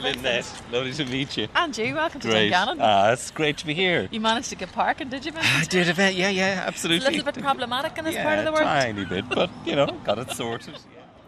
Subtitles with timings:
[0.00, 1.48] Lynette, lovely to meet you.
[1.54, 2.50] And you, welcome to Great.
[2.50, 2.78] Dungannon.
[2.80, 4.08] Ah, it's great to be here.
[4.10, 7.06] you managed to get parking, did you, I did a bit, yeah, yeah, It's absolutely.
[7.06, 8.64] a little bit problematic in this yeah, part of the world.
[8.64, 10.74] tiny bit, but, you know, got it sorted.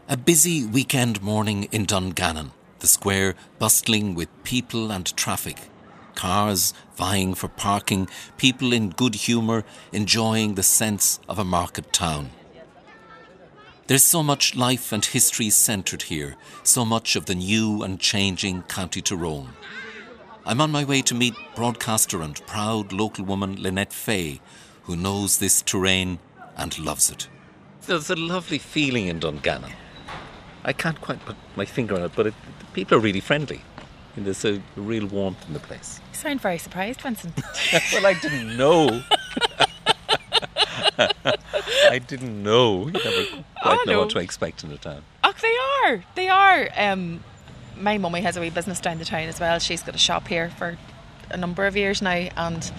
[0.08, 5.59] A busy weekend morning in Dungannon, the square bustling with people and traffic.
[6.15, 12.31] Cars vying for parking, people in good humour, enjoying the sense of a market town.
[13.88, 18.62] There's so much life and history centred here, so much of the new and changing
[18.62, 19.51] County Tyrone.
[20.47, 24.41] I'm on my way to meet broadcaster and proud local woman Lynette Fay,
[24.84, 26.21] who knows this terrain
[26.57, 27.29] and loves it.
[27.87, 29.73] There's a lovely feeling in Dungannon.
[30.65, 32.35] I can't quite put my finger on it, but it,
[32.74, 33.62] people are really friendly.
[34.15, 36.01] And there's a real warmth in the place.
[36.12, 37.35] You sound very surprised, Vincent.
[37.93, 39.02] well, I didn't know.
[41.91, 42.87] I didn't know.
[42.87, 43.98] You never quite Oh, know no.
[44.01, 45.02] what to expect in a town.
[45.24, 46.05] oh, they are.
[46.15, 46.68] They are.
[46.77, 47.23] Um,
[47.78, 49.59] my mummy has a wee business down the town as well.
[49.59, 50.76] She's got a shop here for
[51.30, 52.29] a number of years now.
[52.37, 52.71] And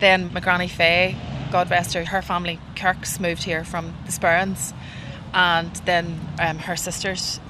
[0.00, 1.16] then my granny Faye,
[1.50, 4.72] God rest her, her family, Kirks, moved here from the Sperrins.
[5.32, 7.40] And then um, her sisters,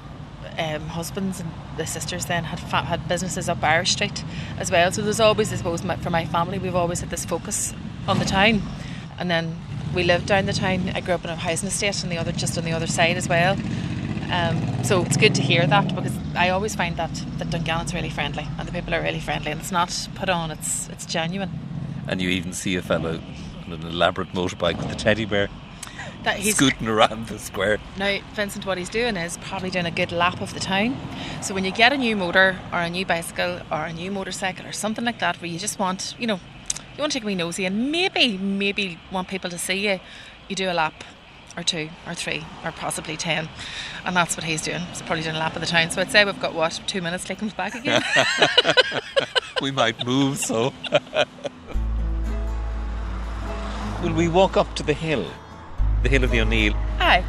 [0.57, 4.23] um, husbands, and the sisters then had fa- had businesses up Irish Street
[4.57, 4.91] as well.
[4.91, 7.73] So there's always, I suppose, my, for my family, we've always had this focus
[8.07, 8.61] on the town.
[9.19, 9.55] And then
[9.93, 10.89] we lived down the town.
[10.95, 13.17] I grew up in a housing estate, and the other just on the other side
[13.17, 13.57] as well.
[14.31, 18.09] Um, so it's good to hear that because I always find that that Dungannon's really
[18.09, 21.51] friendly and the people are really friendly, and it's not put on; it's it's genuine.
[22.07, 23.19] And you even see a fellow
[23.65, 25.49] on an elaborate motorbike with a teddy bear
[26.23, 27.79] That he's scooting around the square.
[27.97, 30.97] Now, Vincent, what he's doing is probably doing a good lap of the town.
[31.41, 34.65] So when you get a new motor or a new bicycle or a new motorcycle
[34.65, 36.39] or something like that, where you just want, you know,
[36.95, 39.99] you want to take me wee nosy and maybe, maybe want people to see you,
[40.47, 41.03] you do a lap
[41.57, 43.49] or two or three or possibly ten.
[44.05, 44.81] And that's what he's doing.
[44.81, 45.89] He's probably doing a lap of the town.
[45.91, 48.03] So I'd say we've got, what, two minutes till he comes back again?
[49.61, 50.73] We might move, so.
[54.03, 55.25] Will we walk up to the hill?
[56.03, 56.73] The hill of the O'Neill.
[56.99, 57.23] Aye.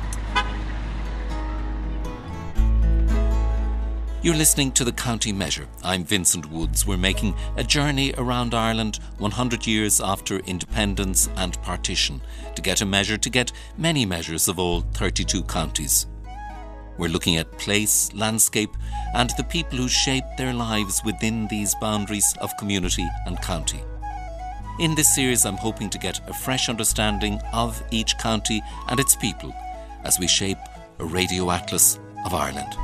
[4.26, 5.68] You're listening to the County Measure.
[5.84, 6.84] I'm Vincent Woods.
[6.84, 12.20] We're making a journey around Ireland 100 years after independence and partition
[12.56, 16.08] to get a measure, to get many measures of all 32 counties.
[16.98, 18.70] We're looking at place, landscape,
[19.14, 23.84] and the people who shape their lives within these boundaries of community and county.
[24.80, 29.14] In this series, I'm hoping to get a fresh understanding of each county and its
[29.14, 29.54] people
[30.02, 30.58] as we shape
[30.98, 32.76] a radio atlas of Ireland.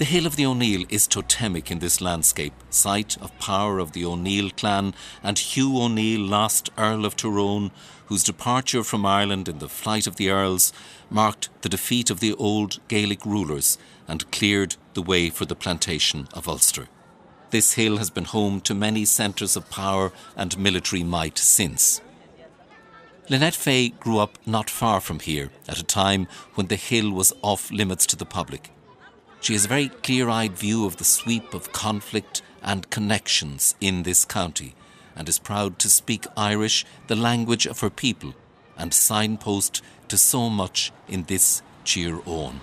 [0.00, 4.06] The hill of the O'Neill is totemic in this landscape, site of power of the
[4.06, 7.70] O'Neill clan and Hugh O'Neill, last Earl of Tyrone,
[8.06, 10.72] whose departure from Ireland in the flight of the Earls
[11.10, 13.76] marked the defeat of the old Gaelic rulers
[14.08, 16.88] and cleared the way for the plantation of Ulster.
[17.50, 22.00] This hill has been home to many centres of power and military might since.
[23.28, 27.34] Lynette Fay grew up not far from here at a time when the hill was
[27.42, 28.70] off limits to the public.
[29.40, 34.02] She has a very clear eyed view of the sweep of conflict and connections in
[34.02, 34.74] this county
[35.16, 38.34] and is proud to speak Irish, the language of her people,
[38.76, 42.60] and signpost to so much in this cheer own.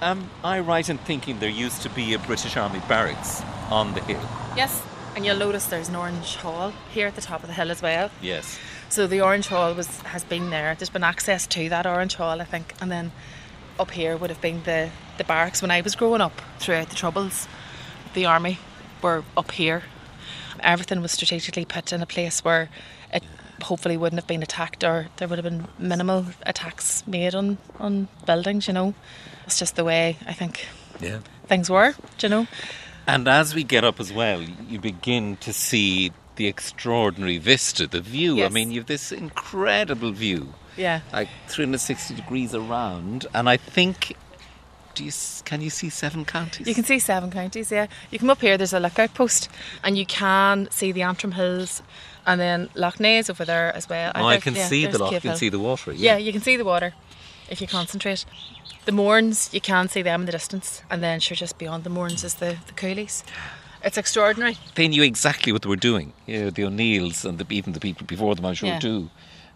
[0.00, 3.92] Am um, I right in thinking there used to be a British Army barracks on
[3.94, 4.22] the hill?
[4.56, 4.82] Yes.
[5.14, 7.82] And you'll notice there's an orange hall here at the top of the hill as
[7.82, 8.10] well.
[8.22, 8.58] Yes.
[8.88, 10.74] So the Orange Hall was has been there.
[10.74, 13.12] There's been access to that Orange Hall, I think, and then
[13.80, 16.94] up here would have been the the barracks when I was growing up throughout the
[16.96, 17.48] Troubles.
[18.14, 18.58] The army
[19.02, 19.82] were up here.
[20.60, 22.68] Everything was strategically put in a place where
[23.12, 23.22] it
[23.62, 28.08] hopefully wouldn't have been attacked, or there would have been minimal attacks made on on
[28.26, 28.66] buildings.
[28.68, 28.94] You know,
[29.46, 30.66] it's just the way I think
[31.00, 31.20] Yeah.
[31.48, 31.94] things were.
[32.20, 32.46] You know?
[33.06, 38.00] And as we get up as well, you begin to see the extraordinary vista, the
[38.00, 38.44] view.
[38.44, 41.00] I mean, you've this incredible view, Yeah.
[41.12, 44.16] like 360 degrees around, and I think.
[44.94, 45.12] Do you,
[45.44, 46.66] can you see seven counties?
[46.66, 47.86] You can see seven counties, yeah.
[48.10, 49.48] You come up here, there's a lookout post,
[49.84, 51.80] and you can see the Antrim Hills,
[52.26, 54.10] and then Lough Neagh over there as well.
[54.16, 55.12] Oh, I think- can yeah, see the loch.
[55.12, 55.92] You can see the water.
[55.92, 56.92] Yeah, you can see the water
[57.48, 58.24] if you concentrate.
[58.84, 61.90] The Mournes, you can see them in the distance, and then sure, just beyond the
[61.90, 63.22] Mournes is the, the Cooleys.
[63.84, 64.58] It's extraordinary.
[64.74, 66.12] They knew exactly what they were doing.
[66.26, 68.78] You know, the O'Neills and the, even the people before them, I'm sure, Yeah.
[68.80, 69.08] do.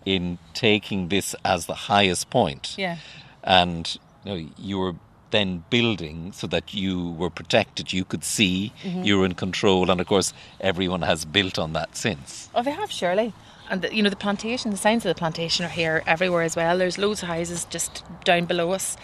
[0.04, 2.74] In taking this as the highest point.
[2.76, 2.96] Yeah.
[3.42, 4.94] And you, know, you were
[5.30, 9.02] then building so that you were protected, you could see, Mm-hmm.
[9.02, 12.48] you were in control, and of course, everyone has built on that since.
[12.54, 13.32] Oh, they have surely.
[13.70, 16.54] And the, you know the plantation, the signs of the plantation are here everywhere as
[16.54, 16.76] well.
[16.78, 18.96] There's loads of houses just down below us.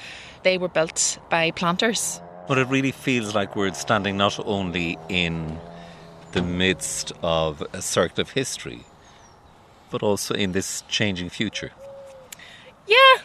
[0.43, 2.21] They were built by planters.
[2.47, 5.59] But it really feels like we're standing not only in
[6.33, 8.81] the midst of a circle of history,
[9.91, 11.73] but also in this changing future.
[12.87, 13.23] Yeah,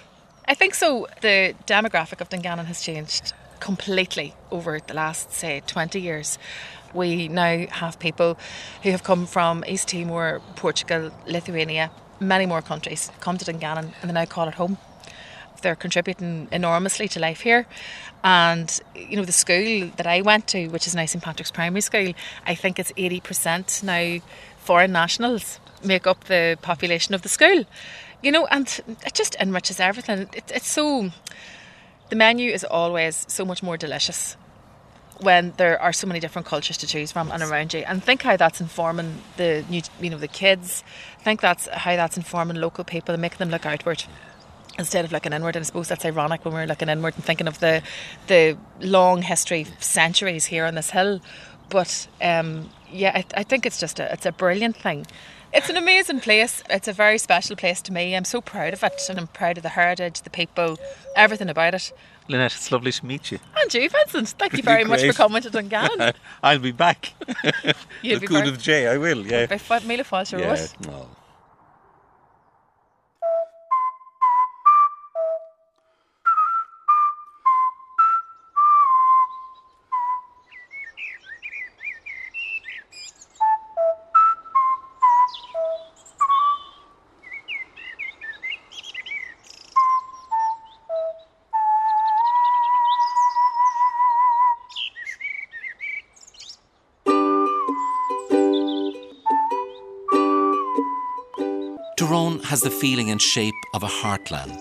[0.48, 1.08] I think so.
[1.22, 6.38] The demographic of Dungannon has changed completely over the last, say, 20 years.
[6.94, 8.38] We now have people
[8.84, 14.10] who have come from East Timor, Portugal, Lithuania, many more countries come to Dungannon and
[14.10, 14.78] they now call it home.
[15.62, 17.66] They're contributing enormously to life here.
[18.24, 21.82] And, you know, the school that I went to, which is now St Patrick's Primary
[21.82, 22.14] School,
[22.46, 24.24] I think it's 80% now
[24.58, 27.66] foreign nationals make up the population of the school.
[28.22, 28.68] You know, and
[29.06, 30.30] it just enriches everything.
[30.34, 31.12] It, it's so.
[32.10, 34.38] The menu is always so much more delicious
[35.20, 37.84] when there are so many different cultures to choose from and around you.
[37.88, 40.84] And think how that's informing the new, you know, the kids.
[41.20, 44.04] Think that's how that's informing local people and making them look outward
[44.78, 45.56] instead of looking inward.
[45.56, 47.82] And I suppose that's ironic when we're looking inward and thinking of the
[48.28, 51.22] the long history, centuries here on this hill.
[51.70, 55.06] But um, yeah, I, I think it's just a it's a brilliant thing.
[55.56, 56.62] It's an amazing place.
[56.70, 58.14] It's a very special place to me.
[58.16, 60.78] I'm so proud of it, and I'm proud of the heritage, the people,
[61.16, 61.94] everything about it.
[62.28, 63.40] Lynette, it's lovely to meet you.
[63.62, 66.14] And you, Vincent, thank you very much for coming to Dungannon.
[66.44, 67.14] I'll be back.
[68.02, 69.46] You'll be Coon very- of the J, I will, yeah.
[69.58, 70.68] Five mile falls your yeah.
[70.86, 71.08] no.
[102.56, 104.58] Has the feeling and shape of a heartland,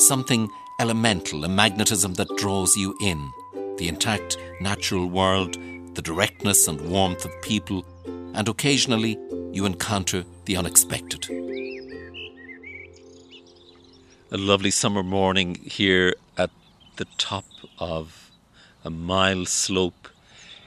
[0.00, 0.48] something
[0.80, 3.30] elemental, a magnetism that draws you in.
[3.76, 5.58] The intact natural world,
[5.94, 7.84] the directness and warmth of people,
[8.32, 9.18] and occasionally
[9.52, 11.28] you encounter the unexpected.
[14.30, 16.50] a lovely summer morning here at
[16.96, 17.44] the top
[17.78, 18.30] of
[18.86, 20.08] a mile slope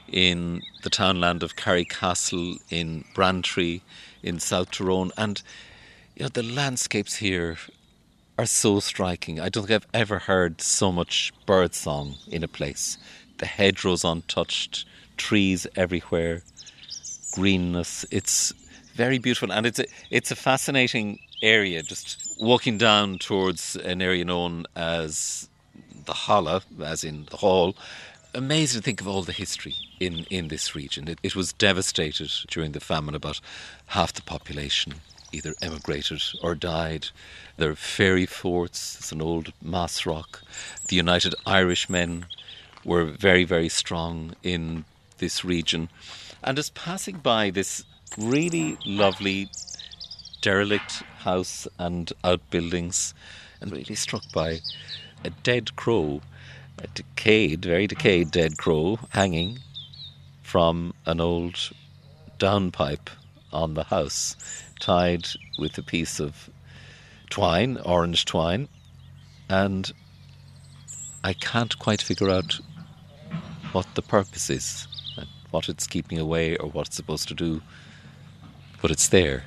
[0.07, 3.81] in the townland of Carrick Carrycastle in Brantry
[4.21, 5.41] in South Tyrone and
[6.21, 7.57] you know the landscapes here
[8.37, 9.39] are so striking.
[9.39, 12.99] I don't think I've ever heard so much bird song in a place.
[13.39, 14.85] The hedgerows untouched,
[15.17, 16.43] trees everywhere,
[17.33, 18.05] greenness.
[18.11, 18.53] It's
[18.93, 21.81] very beautiful, and it's a, it's a fascinating area.
[21.81, 25.49] Just walking down towards an area known as
[26.05, 27.75] the Holla, as in the Hall.
[28.35, 31.07] Amazing to think of all the history in, in this region.
[31.07, 33.15] It, it was devastated during the famine.
[33.15, 33.41] About
[33.87, 34.93] half the population
[35.31, 37.07] either emigrated or died.
[37.57, 38.97] There are fairy forts.
[38.97, 40.41] It's an old mass rock.
[40.87, 42.25] The United Irishmen
[42.83, 44.85] were very, very strong in
[45.19, 45.89] this region.
[46.43, 47.83] And as passing by this
[48.17, 49.49] really lovely
[50.41, 53.13] derelict house and outbuildings,
[53.61, 54.59] and really struck by
[55.23, 56.21] a dead crow,
[56.79, 59.59] a decayed, very decayed dead crow, hanging
[60.41, 61.71] from an old
[62.39, 63.09] downpipe
[63.53, 64.35] on the house,
[64.81, 66.49] tied with a piece of
[67.29, 68.67] twine, orange twine,
[69.47, 69.93] and
[71.23, 72.59] I can't quite figure out
[73.71, 77.61] what the purpose is, and what it's keeping away or what it's supposed to do,
[78.81, 79.45] but it's there.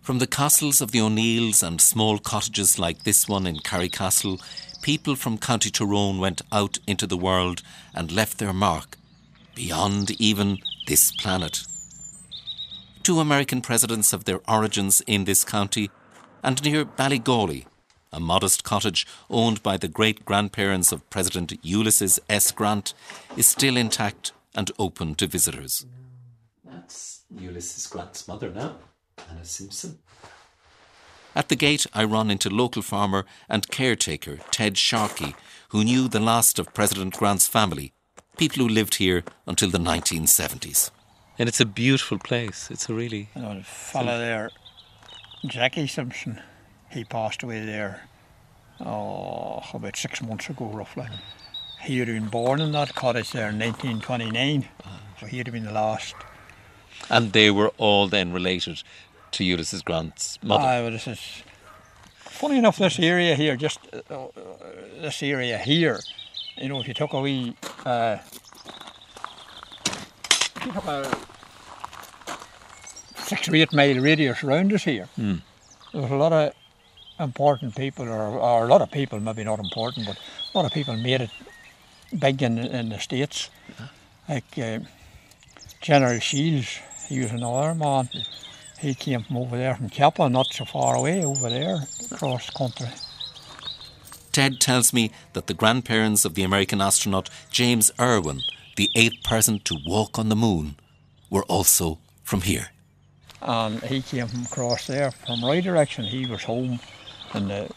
[0.00, 4.42] From the castles of the O'Neills and small cottages like this one in Carrycastle,
[4.82, 7.62] people from County Tyrone went out into the world
[7.94, 8.98] and left their mark
[9.54, 11.64] beyond even this planet.
[13.04, 15.90] Two American presidents have their origins in this county,
[16.42, 17.66] and near Ballygawley,
[18.10, 22.50] a modest cottage owned by the great grandparents of President Ulysses S.
[22.50, 22.94] Grant,
[23.36, 25.84] is still intact and open to visitors.
[26.64, 28.76] That's Ulysses Grant's mother now,
[29.28, 29.98] Hannah Simpson.
[31.36, 35.36] At the gate, I run into local farmer and caretaker Ted Sharkey,
[35.68, 37.92] who knew the last of President Grant's family,
[38.38, 40.90] people who lived here until the 1970s.
[41.38, 42.70] And it's a beautiful place.
[42.70, 43.28] It's a really.
[43.34, 44.50] You know, the fella there,
[45.46, 46.40] Jackie Simpson,
[46.90, 48.08] he passed away there,
[48.80, 51.06] oh, about six months ago, roughly.
[51.82, 54.68] He had been born in that cottage there in 1929,
[55.20, 56.14] so he'd have been the last.
[57.10, 58.82] And they were all then related
[59.32, 60.64] to Ulysses Grant's mother.
[60.64, 61.42] Ah, well, this is
[62.16, 62.78] funny enough.
[62.78, 64.28] This area here, just uh, uh,
[65.00, 66.00] this area here,
[66.56, 68.18] you know, if you took a wee, uh,
[70.66, 71.16] if you a
[73.22, 75.36] six or eight mile radius around us here, Hmm.
[75.92, 76.52] there was a lot of
[77.20, 80.72] important people, or, or a lot of people, maybe not important, but a lot of
[80.72, 81.30] people made it
[82.18, 83.50] big in, in the states,
[84.28, 84.78] like uh,
[85.80, 86.78] General Shields.
[87.08, 88.08] He was another man.
[88.80, 91.78] He came from over there from Cappagh, not so far away over there,
[92.10, 92.88] across country.
[94.32, 98.40] Ted tells me that the grandparents of the American astronaut James Irwin,
[98.76, 100.76] the eighth person to walk on the moon,
[101.30, 102.68] were also from here.
[103.42, 106.04] And he came from across there from right direction.
[106.04, 106.80] He was home
[107.34, 107.70] in the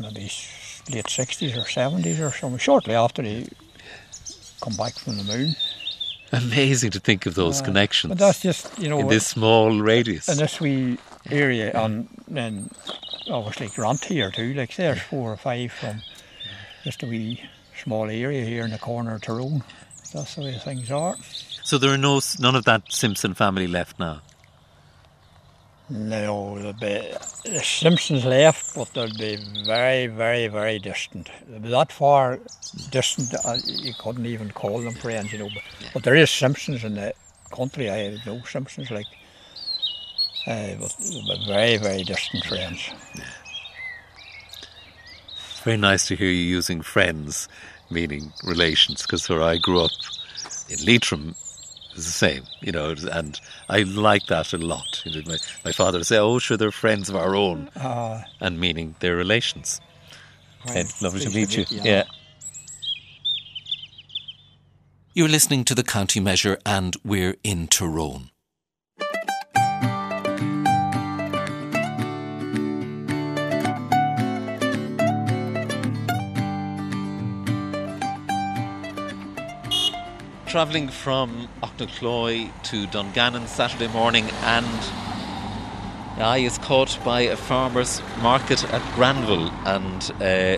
[0.00, 0.30] maybe
[0.90, 3.48] late 60s or 70s or something, shortly after he
[4.60, 5.54] come back from the moon.
[6.32, 9.80] Amazing to think of those Uh, connections But that's just, you know, in this small
[9.80, 10.28] radius.
[10.28, 10.98] in this wee
[11.30, 12.68] area, and then
[13.30, 14.52] obviously Grant here too.
[14.54, 16.02] Like there's four or five from
[16.82, 17.40] just a wee
[17.80, 19.62] small area here in the corner of Tyrone.
[20.12, 21.16] That's the way things are.
[21.64, 24.22] so there are no none of that Simpson family left now.
[25.88, 31.30] No, there'll be, the Simpsons left, but they'll be very, very, very distant.
[31.46, 32.40] They'll that far
[32.90, 35.48] distant, uh, you couldn't even call them friends, you know.
[35.54, 35.62] But,
[35.94, 37.14] but there is Simpsons in the
[37.54, 37.88] country.
[37.88, 39.06] I know Simpsons, like,
[40.48, 42.90] uh, but they'll be very, very distant friends.
[45.62, 47.48] Very nice to hear you using friends,
[47.90, 49.90] meaning relations, because where I grew up
[50.68, 51.34] in Leitrim
[51.94, 55.02] is the same, you know, and I like that a lot.
[55.04, 58.22] You know, my, my father would say, oh, sure, they're friends of our own, Uh,
[58.40, 59.80] and meaning they're relations.
[60.68, 61.58] Ed, lovely to meet you.
[61.60, 61.80] meet you.
[61.82, 62.04] Yeah.
[65.14, 68.30] You're listening to the County Measure, and we're in Tyrone.
[80.56, 84.64] Travelling from Aughnacloy to Dungannon Saturday morning, and
[86.16, 90.56] I is caught by a farmer's market at Granville, and uh,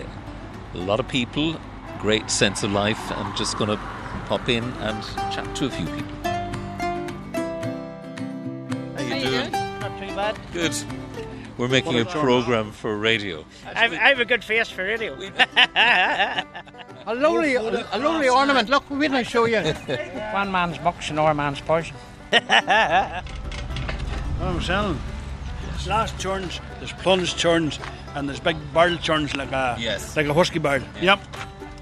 [0.73, 1.57] a lot of people,
[1.99, 3.11] great sense of life.
[3.11, 3.75] I'm just going to
[4.27, 5.03] pop in and
[5.33, 6.15] chat to a few people.
[8.95, 9.51] How you doing?
[9.51, 10.39] Not too bad.
[10.53, 10.77] Good.
[11.57, 13.43] We're making a program for radio.
[13.65, 15.17] I've, I have a good face for radio.
[17.09, 18.69] A lovely, a, a lovely ornament.
[18.69, 19.57] Look, wait till I show you.
[20.31, 21.95] One man's box, another man's poison.
[22.29, 22.43] What
[24.41, 24.99] I'm selling.
[25.71, 27.79] There's last churns, there's plunge churns,
[28.13, 30.15] and there's big barrel churns like a Yes.
[30.15, 30.83] like a husky barrel.
[31.01, 31.19] Yep.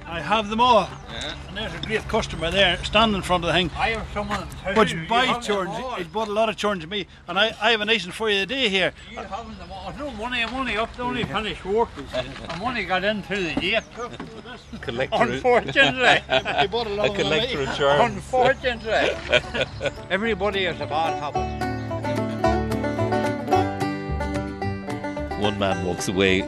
[0.09, 0.89] I have them all.
[1.11, 1.35] Yeah.
[1.49, 3.69] And there's a great customer there standing in front of the thing.
[3.75, 4.47] I have someone.
[4.73, 5.75] But buy churns.
[5.97, 7.07] He's bought a lot of churns of me.
[7.27, 8.93] And I, I have a nice one for you today here.
[9.11, 9.93] You haven't them all.
[9.99, 10.43] No money.
[10.43, 11.89] I'm only up to only finished work.
[12.49, 13.83] I'm only got in through the gate.
[14.81, 16.23] Collector, Unfortunately.
[16.29, 17.77] I bought a lot a of collector of of me.
[17.77, 18.15] charms.
[18.15, 19.91] Unfortunately.
[20.09, 21.67] Everybody has a bad habit.
[25.41, 26.47] One man walks away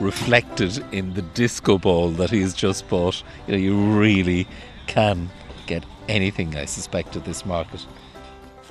[0.00, 3.22] reflected in the disco ball that he's just bought.
[3.46, 4.48] You know, you really
[4.86, 5.30] can
[5.66, 7.86] get anything, I suspect, at this market.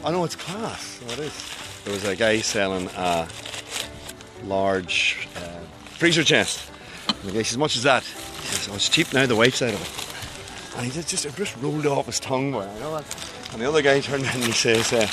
[0.04, 1.00] I know it's class.
[1.06, 1.82] What is?
[1.84, 3.28] There was a guy selling a
[4.44, 6.72] large uh, freezer chest.
[7.08, 9.26] And the guy says, "Much as that?" He says, "Oh, it's cheap now.
[9.26, 12.52] The white side of it." And he just just, it just rolled off his tongue.
[12.52, 13.34] Boy, you know that?
[13.52, 15.08] And the other guy turned around and he says, uh,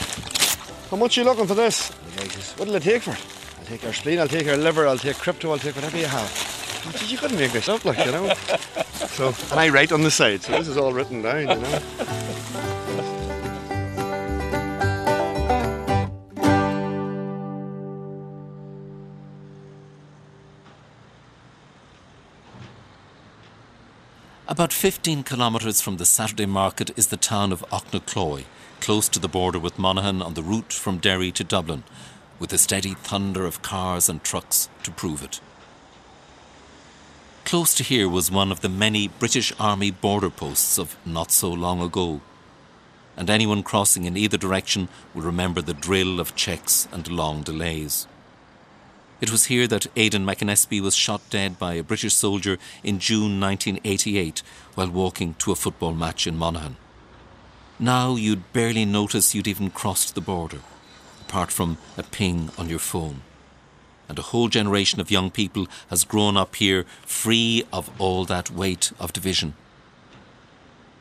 [0.91, 3.13] "How much are you looking for this?" And the guy says, "What'll it take for
[3.13, 3.36] it?"
[3.67, 4.21] I'll take our spleen.
[4.21, 4.87] I'll take our liver.
[4.87, 5.51] I'll take crypto.
[5.51, 7.03] I'll take whatever you have.
[7.09, 8.33] You couldn't make this up, like you know.
[9.09, 11.81] So, and I write on the side, so this is all written down, you know.
[24.47, 28.45] About 15 kilometres from the Saturday market is the town of Aughnacloy,
[28.81, 31.83] close to the border with Monaghan on the route from Derry to Dublin,
[32.38, 35.40] with the steady thunder of cars and trucks to prove it.
[37.45, 41.49] Close to here was one of the many British Army border posts of not so
[41.49, 42.21] long ago,
[43.16, 48.07] and anyone crossing in either direction will remember the drill of checks and long delays.
[49.21, 53.40] It was here that Aidan McAnespie was shot dead by a British soldier in June
[53.40, 54.43] 1988
[54.75, 56.76] while walking to a football match in Monaghan.
[57.78, 60.61] Now you'd barely notice you'd even crossed the border,
[61.26, 63.23] apart from a ping on your phone.
[64.09, 68.50] And a whole generation of young people has grown up here free of all that
[68.50, 69.54] weight of division.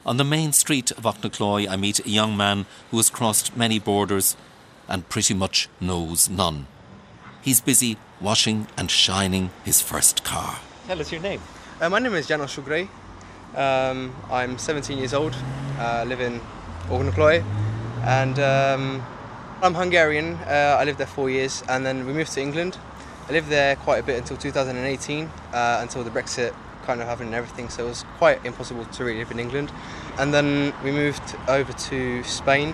[0.06, 3.80] On the main street of Aughnacloy, I meet a young man who has crossed many
[3.80, 4.36] borders
[4.88, 6.68] and pretty much knows none.
[7.42, 10.60] He's busy washing and shining his first car.
[10.88, 11.42] Tell us your name.
[11.80, 12.88] Uh, my name is Janos Shugray.
[13.56, 15.36] Um, I'm 17 years old.
[15.78, 16.42] I uh, live in
[16.90, 17.44] Organocloy,
[18.04, 19.06] and um,
[19.62, 20.34] I'm Hungarian.
[20.46, 22.78] Uh, I lived there four years, and then we moved to England.
[23.30, 26.54] I lived there quite a bit until 2018, uh, until the Brexit
[26.86, 27.70] kind of happened and everything.
[27.70, 29.72] So it was quite impossible to really live in England.
[30.20, 32.74] And then we moved over to Spain,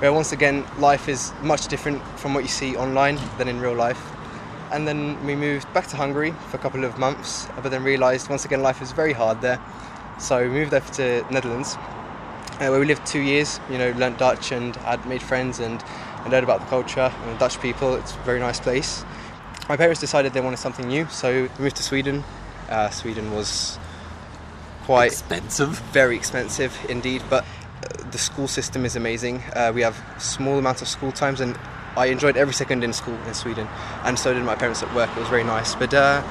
[0.00, 3.74] where once again life is much different from what you see online than in real
[3.74, 4.00] life.
[4.70, 8.28] And then we moved back to Hungary for a couple of months, but then realised
[8.28, 9.58] once again life is very hard there.
[10.18, 13.60] So we moved over to Netherlands, uh, where we lived two years.
[13.70, 15.82] You know, learnt Dutch and had made friends and,
[16.28, 17.94] and learned about the culture and the Dutch people.
[17.94, 19.02] It's a very nice place.
[19.68, 22.22] My parents decided they wanted something new, so we moved to Sweden.
[22.68, 23.78] Uh, Sweden was
[24.84, 29.42] quite expensive, very expensive indeed, but uh, the school system is amazing.
[29.54, 31.58] Uh, we have small amounts of school times, and
[31.96, 33.66] I enjoyed every second in school in Sweden,
[34.04, 35.10] and so did my parents at work.
[35.16, 35.74] It was very nice.
[35.74, 36.22] But uh,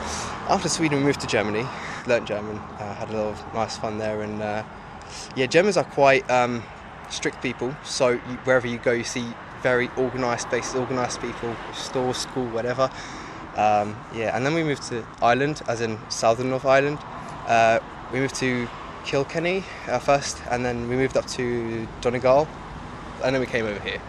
[0.48, 1.66] after Sweden, we moved to Germany,
[2.06, 4.64] learnt German, uh, had a lot of nice fun there, and uh,
[5.36, 6.64] yeah, Germans are quite um,
[7.10, 7.76] strict people.
[7.84, 9.26] So you, wherever you go, you see
[9.62, 12.90] very organised places, organised people, stores, school, whatever.
[13.56, 17.00] Um, yeah, and then we moved to Ireland, as in southern North Ireland.
[17.48, 17.80] Uh,
[18.14, 18.68] we moved to
[19.04, 22.48] Kilkenny uh, first, and then we moved up to Donegal,
[23.24, 24.02] and then we came over here.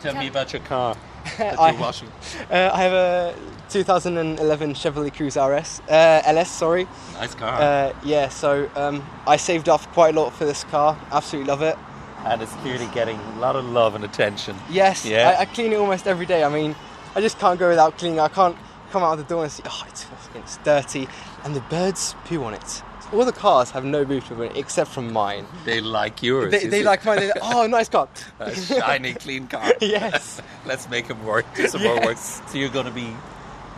[0.00, 0.96] Tell me about your car
[1.38, 2.02] that.
[2.50, 3.34] Uh, I have a
[3.70, 6.86] 2011 Chevrolet Cruze RS, uh, LS, sorry.
[7.14, 7.60] Nice car.
[7.60, 10.98] Uh, yeah, so um, I saved up quite a lot for this car.
[11.10, 11.78] Absolutely love it.
[12.24, 14.56] And it's clearly getting a lot of love and attention.
[14.70, 15.34] Yes, Yeah.
[15.36, 16.44] I, I clean it almost every day.
[16.44, 16.74] I mean,
[17.14, 18.20] I just can't go without cleaning.
[18.20, 18.56] I can't
[18.90, 21.08] come out of the door and see, oh, it's, it's dirty,
[21.44, 22.82] and the birds poo on it.
[23.12, 25.46] All the cars have no boot on it except from mine.
[25.66, 26.50] They like yours.
[26.50, 27.18] They, they like mine.
[27.18, 28.08] They're like, oh, nice car.
[28.38, 29.74] a shiny, clean car.
[29.80, 30.40] yes.
[30.64, 31.44] Let's make him work.
[31.54, 32.16] Do some more work.
[32.16, 33.14] So you're going to be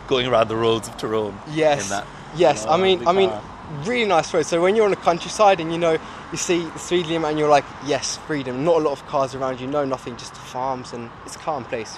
[0.07, 1.37] going around the roads of Tyrone.
[1.51, 1.89] Yes.
[1.89, 2.05] That
[2.37, 2.65] yes.
[2.65, 3.43] I mean, I lovely mean, car.
[3.83, 4.45] Really nice road.
[4.45, 5.97] So when you're on the countryside and you know
[6.31, 8.63] you see the speed limit and you're like, yes, freedom.
[8.63, 9.67] Not a lot of cars around you.
[9.67, 10.17] No, nothing.
[10.17, 11.97] Just farms and it's a calm place.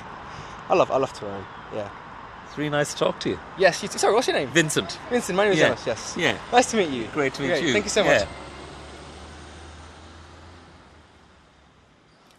[0.69, 1.45] I love, I love Tyrone.
[1.73, 1.89] Yeah.
[2.47, 3.39] It's really nice to talk to you.
[3.57, 3.81] Yes.
[3.83, 3.97] You too.
[3.97, 4.49] Sorry, what's your name?
[4.49, 4.99] Vincent.
[5.09, 5.35] Vincent.
[5.35, 5.77] My name is Yeah.
[5.85, 6.15] Yes.
[6.17, 6.37] Yeah.
[6.51, 7.07] Nice to meet you.
[7.13, 7.73] Great to meet Great, you.
[7.73, 8.25] Thank you so Yeah.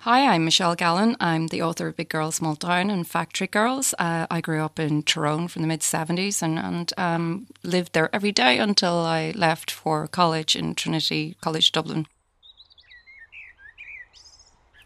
[0.02, 1.16] Hi, I'm Michelle Gallen.
[1.18, 3.94] I'm the author of Big Girls, Small Town and Factory Girls.
[3.98, 8.08] Uh, I grew up in Tyrone from the mid 70s and, and um, lived there
[8.14, 12.06] every day until I left for college in Trinity College Dublin.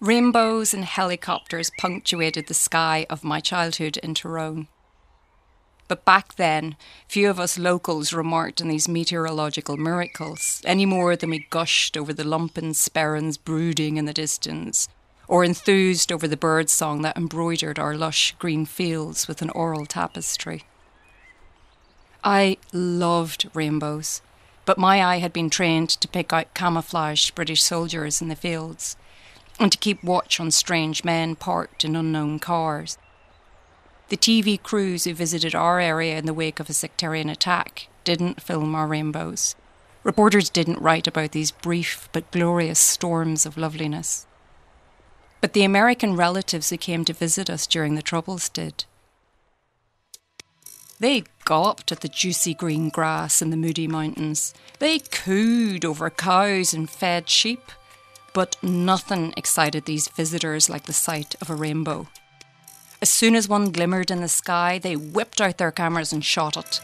[0.01, 4.67] Rainbows and helicopters punctuated the sky of my childhood in Tyrone.
[5.89, 6.75] But back then,
[7.07, 12.15] few of us locals remarked on these meteorological miracles any more than we gushed over
[12.15, 14.89] the lumpen sparrows brooding in the distance,
[15.33, 19.87] or enthused over the bird song that embroidered our lush green fields with an oral
[19.87, 20.65] tapestry.
[22.23, 24.21] I loved rainbows,
[24.67, 28.95] but my eye had been trained to pick out camouflaged British soldiers in the fields,
[29.59, 32.99] and to keep watch on strange men parked in unknown cars.
[34.11, 38.43] The TV crews who visited our area in the wake of a sectarian attack didn't
[38.43, 39.55] film our rainbows.
[40.05, 44.27] Reporters didn't write about these brief but glorious storms of loveliness.
[45.43, 48.85] But the American relatives who came to visit us during the Troubles did.
[51.01, 54.55] They gulped at the juicy green grass in the Moody Mountains.
[54.79, 57.73] They cooed over cows and fed sheep.
[58.33, 62.07] But nothing excited these visitors like the sight of a rainbow.
[63.03, 66.57] As soon as one glimmered in the sky, they whipped out their cameras and shot
[66.57, 66.81] it.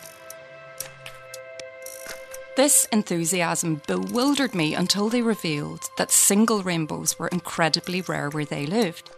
[2.59, 8.67] This enthusiasm bewildered me until they revealed that single rainbows were incredibly rare where they
[8.67, 9.11] lived.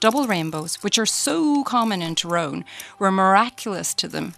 [0.00, 2.64] Double rainbows, which are so common in Tyrone,
[2.98, 4.32] were miraculous to them.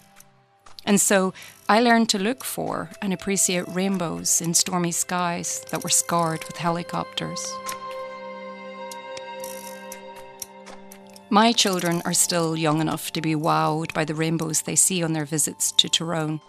[0.84, 1.32] And so
[1.68, 6.56] I learned to look for and appreciate rainbows in stormy skies that were scarred with
[6.56, 7.46] helicopters.
[11.30, 15.12] My children are still young enough to be wowed by the rainbows they see on
[15.12, 16.40] their visits to Tyrone.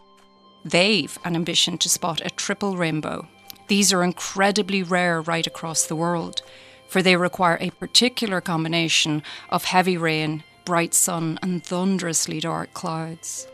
[0.63, 3.27] They've an ambition to spot a triple rainbow.
[3.67, 6.41] These are incredibly rare right across the world,
[6.87, 13.47] for they require a particular combination of heavy rain, bright sun, and thunderously dark clouds.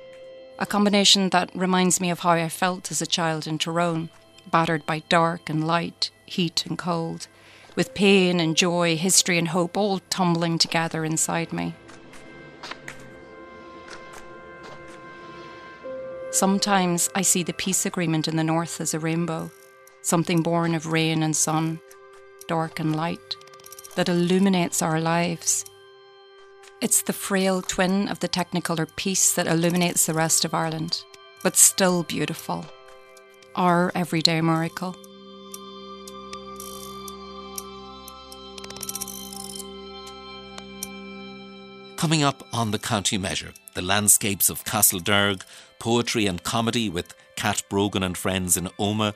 [0.57, 4.09] A combination that reminds me of how I felt as a child in Tyrone,
[4.49, 7.27] battered by dark and light, heat and cold,
[7.75, 11.75] with pain and joy, history and hope all tumbling together inside me.
[16.35, 19.49] Sometimes I see the peace agreement in the north as a rainbow,
[20.01, 21.79] something born of rain and sun,
[22.49, 23.37] dark and light,
[23.95, 25.63] that illuminates our lives.
[26.81, 31.05] It's the frail twin of the Technicolor peace that illuminates the rest of Ireland,
[31.41, 32.65] but still beautiful.
[33.55, 34.93] Our everyday miracle.
[41.95, 45.43] Coming up on the county measure, the landscapes of Castlederg,
[45.79, 49.13] poetry and comedy with Cat Brogan and friends in Omagh,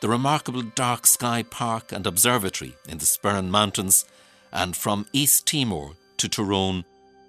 [0.00, 4.04] the remarkable Dark Sky Park and Observatory in the Sperrin Mountains,
[4.52, 6.84] and from East Timor to Tyrone,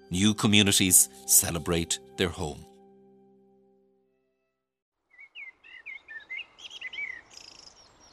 [0.09, 2.65] new communities celebrate their home.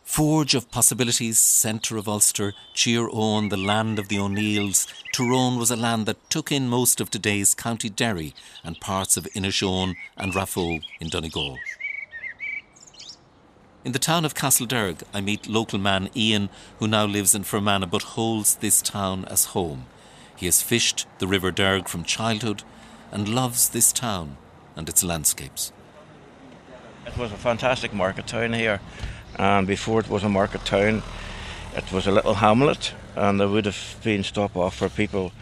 [0.04, 4.86] Forge of possibilities, centre of Ulster, Cheer on the land of the O'Neills,
[5.20, 8.32] Tyrone was a land that took in most of today's County Derry
[8.64, 11.58] and parts of Inishowen and Raphoe in Donegal.
[13.84, 17.90] In the town of Castlederg, I meet local man Ian, who now lives in Fermanagh
[17.90, 19.84] but holds this town as home.
[20.36, 22.62] He has fished the River Derg from childhood
[23.12, 24.38] and loves this town
[24.74, 25.70] and its landscapes.
[27.06, 28.80] It was a fantastic market town here
[29.36, 31.02] and before it was a market town,
[31.74, 35.32] it was a little hamlet, and there would have been stop off for people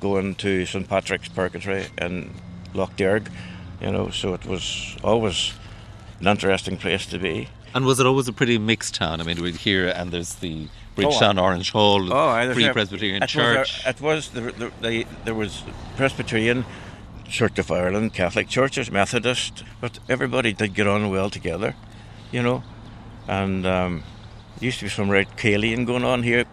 [0.00, 2.32] going to St Patrick's Purgatory in
[2.74, 3.30] Lough Derg,
[3.80, 4.10] you know.
[4.10, 5.52] So it was always
[6.20, 7.48] an interesting place to be.
[7.74, 9.20] And was it always a pretty mixed town?
[9.20, 13.28] I mean, we're here, and there's the Bridgetown oh, Orange Hall, oh, Free Presbyterian it
[13.28, 13.84] Church.
[13.84, 15.62] Was a, it was the, the, the, there was
[15.96, 16.64] Presbyterian,
[17.28, 21.74] Church of Ireland, Catholic churches, Methodist, but everybody did get on well together,
[22.32, 22.62] you know
[23.28, 24.02] and um,
[24.60, 26.44] used to be some right céilí going on here.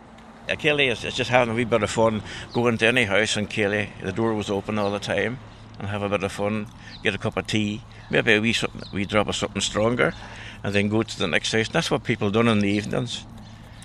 [0.49, 2.21] Uh, céilí is, just having a wee bit of fun,
[2.53, 3.89] going to any house in céilí.
[4.01, 5.39] The door was open all the time,
[5.79, 6.67] and have a bit of fun,
[7.03, 10.13] get a cup of tea, maybe a wee, something, wee drop of something stronger,
[10.63, 11.67] and then go to the next house.
[11.67, 13.25] And that's what people done in the evenings.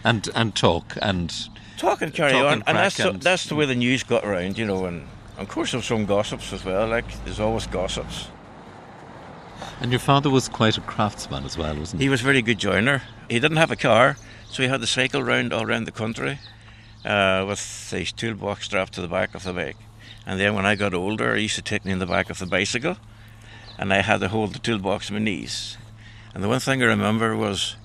[0.04, 1.32] And and talk and
[1.76, 4.02] talk and carry talk on, and, and that's and the, that's the way the news
[4.02, 4.86] got around, you know.
[4.86, 5.06] And
[5.38, 6.88] of course, there's some gossips as well.
[6.88, 8.28] Like there's always gossips.
[9.80, 12.06] And your father was quite a craftsman as well, wasn't he?
[12.06, 13.02] He was a very good joiner.
[13.30, 14.16] He didn't have a car,
[14.50, 16.40] so he had to cycle round all around the country
[17.04, 19.76] uh, with his toolbox strapped to the back of the bike.
[20.26, 22.40] And then when I got older, he used to take me in the back of
[22.40, 22.96] the bicycle,
[23.78, 25.78] and I had to hold the toolbox on my knees.
[26.34, 27.76] And the one thing I remember was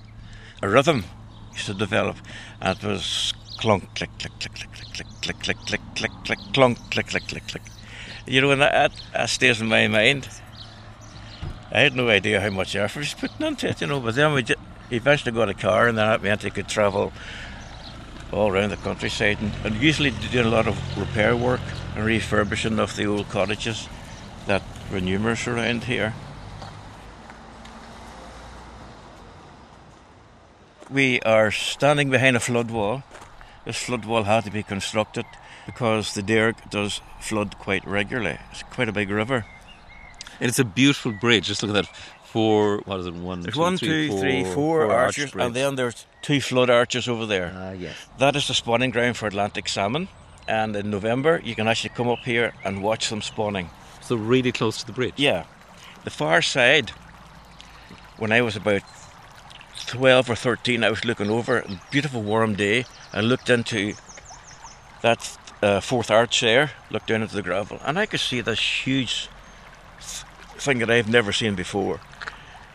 [0.60, 1.04] a rhythm
[1.52, 2.16] used to develop,
[2.60, 6.90] and it was clunk, click, click, click, click, click, click, click, click, click, click, clunk,
[6.90, 7.62] click, click, click, click.
[8.26, 10.28] You know, and that, that stays in my mind.
[11.70, 14.00] I had no idea how much effort he's putting into it, you know.
[14.00, 14.58] But then we just,
[14.90, 17.12] eventually got a car, and then that meant he could travel
[18.32, 21.60] all around the countryside, and, and usually doing a lot of repair work
[21.94, 23.88] and refurbishing of the old cottages
[24.46, 26.14] that were numerous around here.
[30.90, 33.02] We are standing behind a flood wall.
[33.64, 35.26] This flood wall had to be constructed
[35.66, 38.38] because the Derg does flood quite regularly.
[38.52, 39.44] It's quite a big river.
[40.38, 41.46] And it's a beautiful bridge.
[41.46, 41.94] Just look at that.
[42.32, 43.14] Four, what is it?
[43.14, 46.40] One, there's two, one, three, two, four, three, four, four arches, and then there's two
[46.40, 47.52] flood arches over there.
[47.54, 47.94] Ah, yes.
[48.18, 50.08] That is the spawning ground for Atlantic salmon,
[50.46, 53.70] and in November you can actually come up here and watch them spawning.
[54.02, 55.14] So really close to the bridge.
[55.16, 55.44] Yeah,
[56.04, 56.90] the far side.
[58.18, 58.82] When I was about
[59.86, 62.84] twelve or thirteen, I was looking over a beautiful warm day.
[63.12, 63.94] I looked into
[65.02, 68.86] that uh, fourth arch there, looked down into the gravel, and I could see this
[68.86, 69.28] huge
[70.58, 72.00] thing that I've never seen before.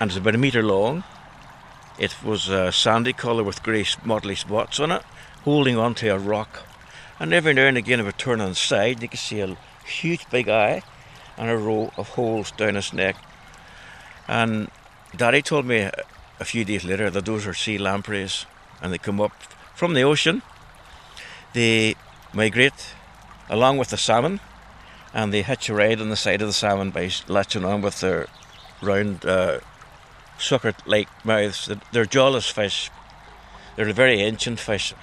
[0.02, 1.04] And it's about a metre long.
[2.00, 5.04] It was a sandy colour with grey mottly spots on it,
[5.44, 6.66] holding onto a rock.
[7.20, 10.28] And every now and again, it turn on the side, you could see a huge
[10.32, 10.82] big eye
[11.38, 13.16] and a row of holes down its neck.
[14.28, 14.72] And
[15.16, 15.88] Daddy told me
[16.40, 18.48] a few days later that those are sea lampreys
[18.82, 19.34] and they come up
[19.76, 20.42] from the ocean.
[21.54, 21.94] They
[22.34, 22.96] migrate
[23.52, 24.40] along with the salmon
[25.14, 28.00] and they hitch a ride on the side of the salmon by latching on with
[28.00, 28.26] their
[28.82, 29.60] round uh,
[30.42, 31.70] sucker-like mouths.
[31.92, 32.90] They're jawless fish.
[33.76, 34.94] They're a very ancient fish.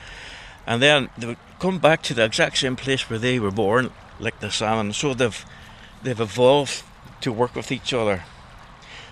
[0.66, 3.90] And then they would come back to the exact same place where they were born,
[4.20, 4.92] like the salmon.
[4.92, 5.44] So they've
[6.02, 6.82] they've evolved
[7.22, 8.24] to work with each other.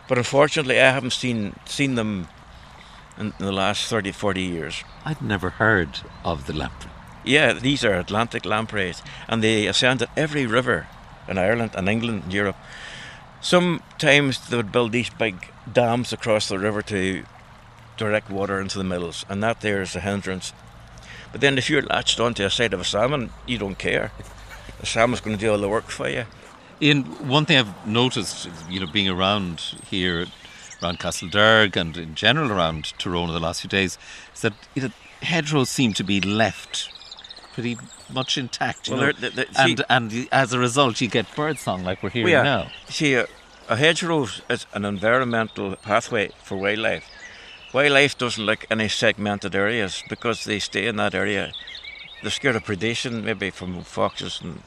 [0.08, 2.28] But unfortunately, I haven't seen seen them
[3.18, 4.84] in the last 30, 40 years.
[5.04, 6.90] I'd never heard of the lamprey.
[7.24, 10.86] Yeah, these are Atlantic lampreys, and they ascend at every river
[11.26, 12.56] in Ireland and England and Europe.
[13.40, 17.24] Sometimes they would build these big dams across the river to
[17.96, 20.52] direct water into the mills, and that there is a hindrance.
[21.32, 24.12] But then if you're latched onto a side of a salmon, you don't care.
[24.80, 26.24] The salmon's going to do all the work for you.
[26.80, 30.26] Ian, one thing I've noticed, you know, being around here,
[30.82, 33.96] around Castlederg and in general around Tyrone the last few days,
[34.34, 34.90] is that you know,
[35.22, 36.90] hedgerows seem to be left
[37.56, 37.78] pretty
[38.12, 38.88] much intact.
[38.90, 42.44] Well, they- they- and and as a result, you get birdsong like we're hearing Well,
[42.44, 42.70] now.
[42.90, 43.26] See, a,
[43.66, 47.06] a hedgerow is an environmental pathway for wildlife.
[47.72, 51.52] Wildlife doesn't like any segmented areas because they stay in that area.
[52.20, 54.62] They're scared of predation, maybe from foxes and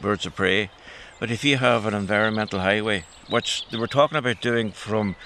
[0.00, 0.70] birds of prey.
[1.18, 5.16] But if you have an environmental highway, which they were talking about doing from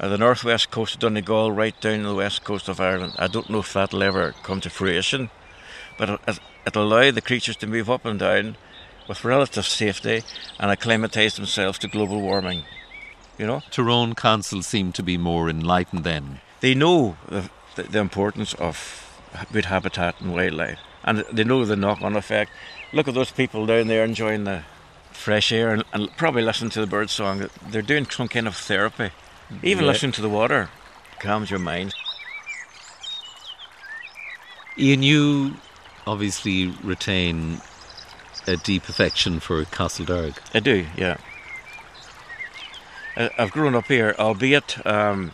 [0.00, 3.28] uh, the northwest coast of Donegal right down to the west coast of Ireland, I
[3.28, 5.30] don't know if that'll ever come to fruition.
[5.96, 8.56] But it, it'll allow the creatures to move up and down
[9.08, 10.22] with relative safety
[10.58, 12.64] and acclimatise themselves to global warming.
[13.38, 13.62] You know?
[13.70, 16.40] Tyrone Council seem to be more enlightened then.
[16.60, 19.20] They know the, the, the importance of
[19.52, 22.50] good habitat and wildlife, and they know the knock on effect.
[22.92, 24.62] Look at those people down there enjoying the
[25.10, 27.48] fresh air and, and probably listening to the bird song.
[27.68, 29.10] They're doing some kind of therapy.
[29.62, 29.90] Even Yeah.
[29.90, 30.70] listening to the water
[31.18, 31.94] calms your mind.
[34.78, 35.56] Ian, you
[36.06, 37.60] obviously retain
[38.46, 40.36] a deep affection for Castle Castlederg.
[40.54, 41.16] I do, yeah.
[43.16, 45.32] I- I've grown up here, albeit um,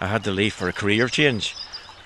[0.00, 1.54] I had to leave for a career change.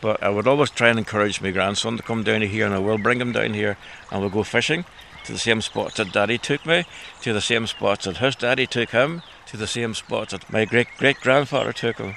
[0.00, 2.78] But I would always try and encourage my grandson to come down here, and I
[2.78, 3.76] will bring him down here,
[4.12, 4.84] and we'll go fishing
[5.24, 6.84] to the same spots that Daddy took me,
[7.22, 10.64] to the same spots that his daddy took him, to the same spots that my
[10.64, 12.16] great great grandfather took him.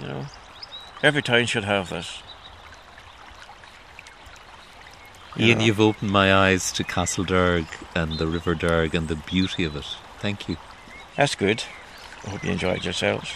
[0.00, 0.26] You know,
[1.02, 2.22] every town should have this.
[5.27, 5.64] You Ian, know.
[5.64, 9.86] you've opened my eyes to Castlederg and the River Derg and the beauty of it.
[10.18, 10.56] Thank you.
[11.16, 11.64] That's good.
[12.26, 13.32] I hope you enjoyed yourselves.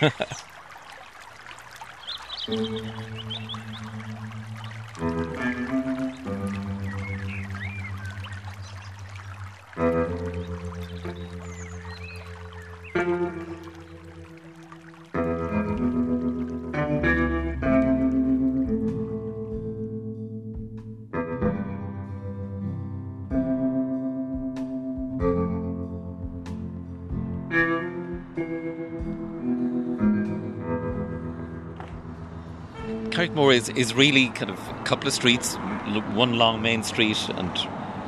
[33.38, 37.56] Is, is really kind of a couple of streets, one long main street and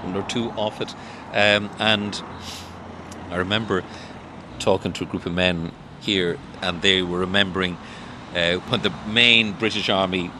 [0.02, 0.92] one or two off it.
[1.32, 2.20] Um, and
[3.30, 3.84] I remember
[4.58, 7.78] talking to a group of men here, and they were remembering
[8.34, 10.32] uh, when the main British Army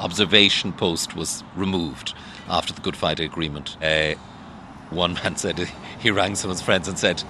[0.00, 2.12] observation post was removed
[2.48, 3.76] after the Good Friday Agreement.
[3.80, 4.14] Uh,
[4.90, 5.56] one man said
[6.00, 7.22] he rang some of his friends and said,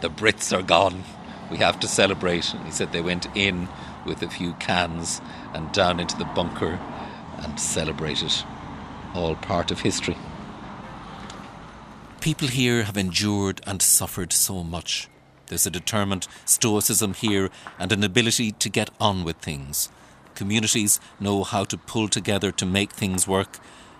[0.00, 1.04] The Brits are gone.
[1.48, 2.52] We have to celebrate.
[2.52, 3.68] And he said they went in
[4.04, 5.20] with a few cans
[5.54, 6.78] and down into the bunker
[7.38, 8.44] and celebrate it.
[9.14, 10.16] All part of history.
[12.20, 15.08] People here have endured and suffered so much.
[15.46, 19.90] There's a determined stoicism here and an ability to get on with things.
[20.34, 23.58] Communities know how to pull together to make things work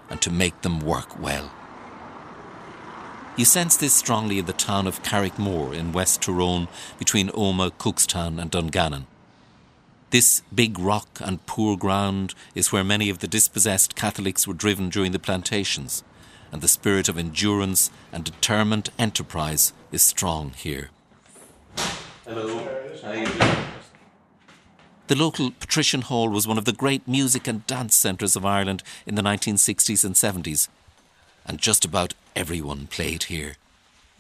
[0.08, 1.50] and to make them work well.
[3.36, 8.40] You sense this strongly in the town of Carrickmore in West Tyrone between Omagh, Cookstown
[8.40, 9.06] and Dungannon.
[10.12, 14.90] This big rock and poor ground is where many of the dispossessed Catholics were driven
[14.90, 16.04] during the plantations,
[16.52, 20.90] and the spirit of endurance and determined enterprise is strong here.
[22.26, 22.58] Hello.
[23.00, 23.66] How are you doing?
[25.06, 28.82] The local Patrician Hall was one of the great music and dance centres of Ireland
[29.06, 30.68] in the 1960s and 70s,
[31.46, 33.54] and just about everyone played here.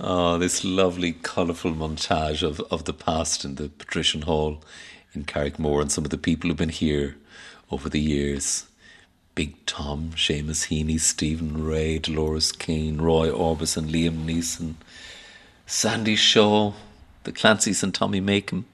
[0.00, 4.62] Oh, this lovely, colourful montage of, of the past in the Patrician Hall
[5.14, 7.16] in Carrickmore and some of the people who've been here
[7.70, 8.66] over the years.
[9.34, 14.74] Big Tom, Seamus Heaney, Stephen Rea, Dolores Keane, Roy Orbison, Liam Neeson,
[15.66, 16.74] Sandie Shaw,
[17.24, 18.64] the Clancys and Tommy Makem,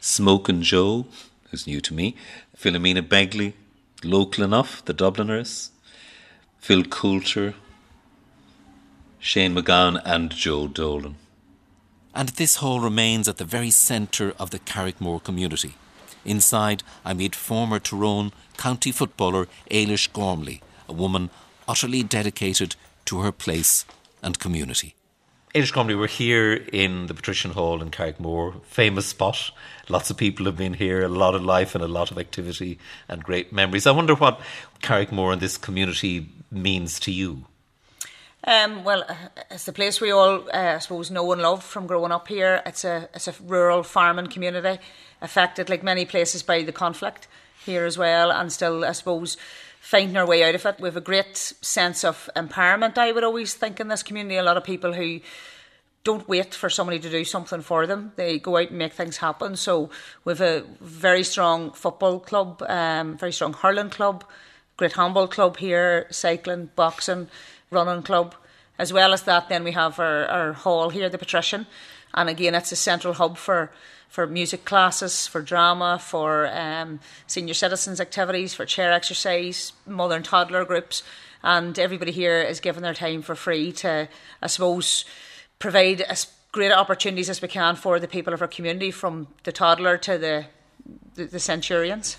[0.00, 1.06] Smoke and Joe,
[1.50, 2.16] who's new to me,
[2.56, 3.52] Philomena Begley,
[4.02, 5.70] local enough, the Dubliners,
[6.58, 7.54] Phil Coulter,
[9.18, 11.16] Shane MacGowan, and Joe Dolan.
[12.16, 15.74] And this hall remains at the very centre of the Carrickmore community.
[16.24, 21.28] Inside, I meet former Tyrone county footballer Ailish Gormley, a woman
[21.68, 22.74] utterly dedicated
[23.04, 23.84] to her place
[24.22, 24.94] and community.
[25.54, 29.50] Ailish Gormley, we're here in the Patrician Hall in Carrickmore, famous spot.
[29.90, 32.78] Lots of people have been here, a lot of life and a lot of activity
[33.10, 33.86] and great memories.
[33.86, 34.40] I wonder what
[34.82, 37.44] Carrickmore and this community means to you.
[38.44, 39.14] Um, well, uh,
[39.50, 42.62] it's the place we all, uh, I suppose, know and love from growing up here.
[42.64, 44.80] It's a it's a rural farming community,
[45.20, 47.26] affected like many places by the conflict
[47.64, 49.36] here as well, and still, I suppose,
[49.80, 50.80] finding our way out of it.
[50.80, 52.98] We have a great sense of empowerment.
[52.98, 55.20] I would always think in this community, a lot of people who
[56.04, 58.12] don't wait for somebody to do something for them.
[58.14, 59.56] They go out and make things happen.
[59.56, 59.90] So
[60.24, 64.22] we've a very strong football club, um, very strong hurling club,
[64.76, 67.26] great handball club here, cycling, boxing,
[67.70, 68.34] running club.
[68.78, 71.66] As well as that, then we have our, our hall here, the Patrician,
[72.12, 73.70] and again, it's a central hub for
[74.08, 80.24] for music classes, for drama, for um, senior citizens activities, for chair exercise, mother and
[80.24, 81.02] toddler groups,
[81.42, 84.08] and everybody here is given their time for free to,
[84.40, 85.04] I suppose,
[85.58, 89.52] provide as great opportunities as we can for the people of our community, from the
[89.52, 90.46] toddler to the
[91.14, 92.18] the, the centurions.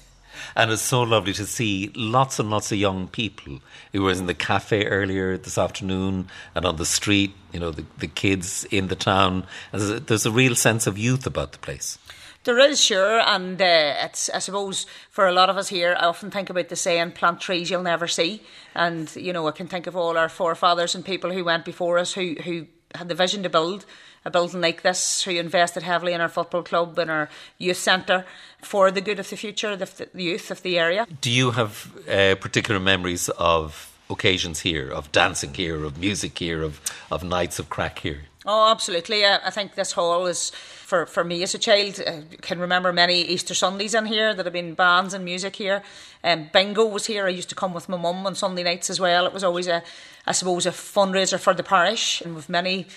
[0.56, 3.60] And it's so lovely to see lots and lots of young people
[3.92, 7.86] who were in the cafe earlier this afternoon and on the street, you know, the,
[7.98, 9.46] the kids in the town.
[9.72, 11.98] There's a, there's a real sense of youth about the place.
[12.44, 16.06] There is, sure, and uh, it's, I suppose, for a lot of us here, I
[16.06, 18.42] often think about the saying, plant trees you'll never see.
[18.74, 21.98] And, you know, I can think of all our forefathers and people who went before
[21.98, 23.86] us who, who had the vision to build
[24.28, 28.26] a building like this, who invested heavily in our football club and our youth centre
[28.62, 31.08] for the good of the future the, the youth of the area.
[31.22, 36.62] Do you have uh, particular memories of occasions here, of dancing here, of music here,
[36.62, 38.24] of, of nights of crack here?
[38.46, 39.26] Oh, absolutely.
[39.26, 42.94] I, I think this hall is, for, for me as a child, I can remember
[42.94, 45.84] many Easter Sundays in here that have been bands and music here.
[46.24, 47.26] Um, bingo was here.
[47.26, 49.26] I used to come with my mum on Sunday nights as well.
[49.26, 49.84] It was always a,
[50.26, 52.88] I suppose, a fundraiser for the parish, and with many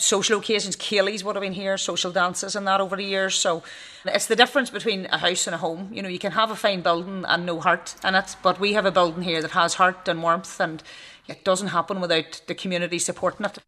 [0.00, 0.76] social occasions.
[0.76, 3.34] Céilís would have been here, social dances and that over the years.
[3.34, 3.62] So
[4.04, 5.90] it's the difference between a house and a home.
[5.92, 8.72] You know, you can have a fine building and no heart in it, but we
[8.72, 10.82] have a building here that has heart and warmth, and
[11.28, 13.58] it doesn't happen without the community supporting it.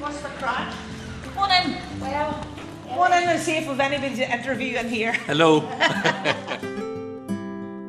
[0.00, 0.28] What's the.
[2.00, 2.44] Well,
[2.88, 5.12] come on in and see if we've anybody to interview in here.
[5.12, 5.60] Hello.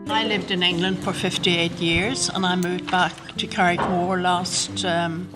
[0.08, 5.28] I lived in England for 58 years and I moved back to Carrickmore last um,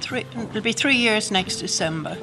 [0.00, 2.16] three, it'll be three years next December.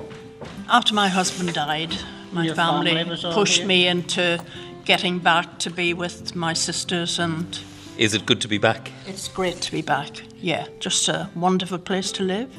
[0.69, 1.95] After my husband died,
[2.31, 3.67] my Your family, family pushed here?
[3.67, 4.39] me into
[4.85, 7.59] getting back to be with my sisters and
[7.97, 8.91] Is it good to be back?
[9.05, 10.21] it's great to be back.
[10.39, 12.49] Yeah, just a wonderful place to live.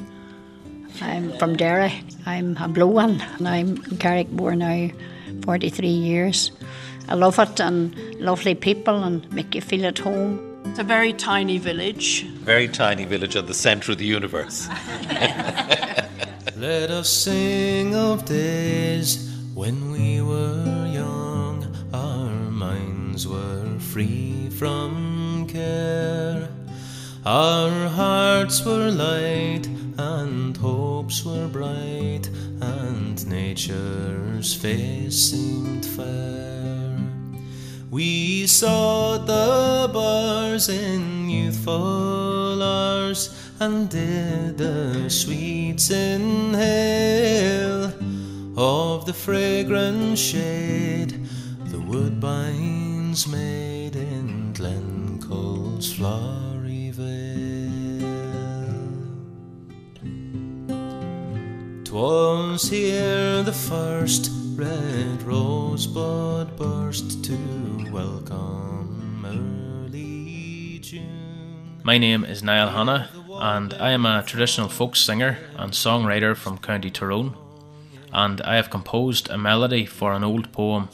[1.01, 2.03] I'm from Derry.
[2.25, 4.89] I'm a blue one, and I'm in Carrickmore now
[5.45, 6.51] 43 years.
[7.09, 10.61] I love it and lovely people and make you feel at home.
[10.65, 12.23] It's a very tiny village.
[12.43, 14.67] Very tiny village at the centre of the universe.
[16.55, 26.47] Let us sing of days when we were young, our minds were free from care.
[27.25, 29.67] Our hearts were light
[29.97, 32.29] and hopes were bright,
[32.61, 36.78] and nature's face seemed fair.
[37.91, 47.91] We sought the bars in youthful hours and did the sweets inhale
[48.55, 51.27] of the fragrant shade
[51.65, 57.09] the woodbines made in Glencull's flowery vale.
[61.85, 67.37] 'Twas here the first red rosebud burst to
[67.93, 71.79] welcome early June.
[71.83, 76.57] My name is Niall Hanna, and I am a traditional folk singer and songwriter from
[76.57, 77.37] County Tyrone.
[78.11, 80.89] And I have composed a melody for an old poem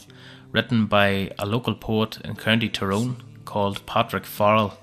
[0.52, 4.78] written by a local poet in County Tyrone called Patrick Farrell.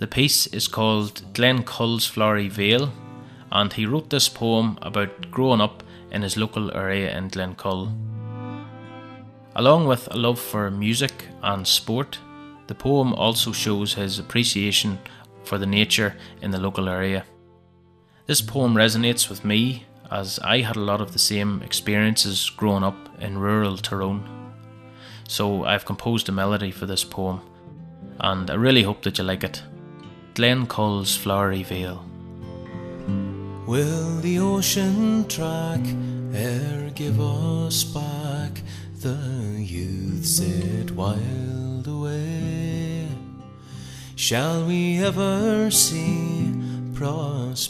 [0.00, 2.92] The piece is called Glen Cull's Flowery Vale,
[3.50, 7.92] and he wrote this poem about growing up in his local area in Glencull.
[9.56, 12.18] Along with a love for music and sport,
[12.66, 14.98] the poem also shows his appreciation
[15.44, 17.24] for the nature in the local area.
[18.26, 22.84] This poem resonates with me as I had a lot of the same experiences growing
[22.84, 24.54] up in rural Tyrone.
[25.28, 27.40] So I've composed a melody for this poem,
[28.18, 29.62] and I really hope that you like it.
[30.34, 32.09] Glen Cull's Flowery Vale.
[33.70, 35.78] Will the ocean track
[36.34, 38.62] e'er give us back
[38.98, 39.16] the
[39.64, 43.06] youths it wiled away?
[44.16, 46.52] Shall we ever see
[46.94, 47.64] prosperity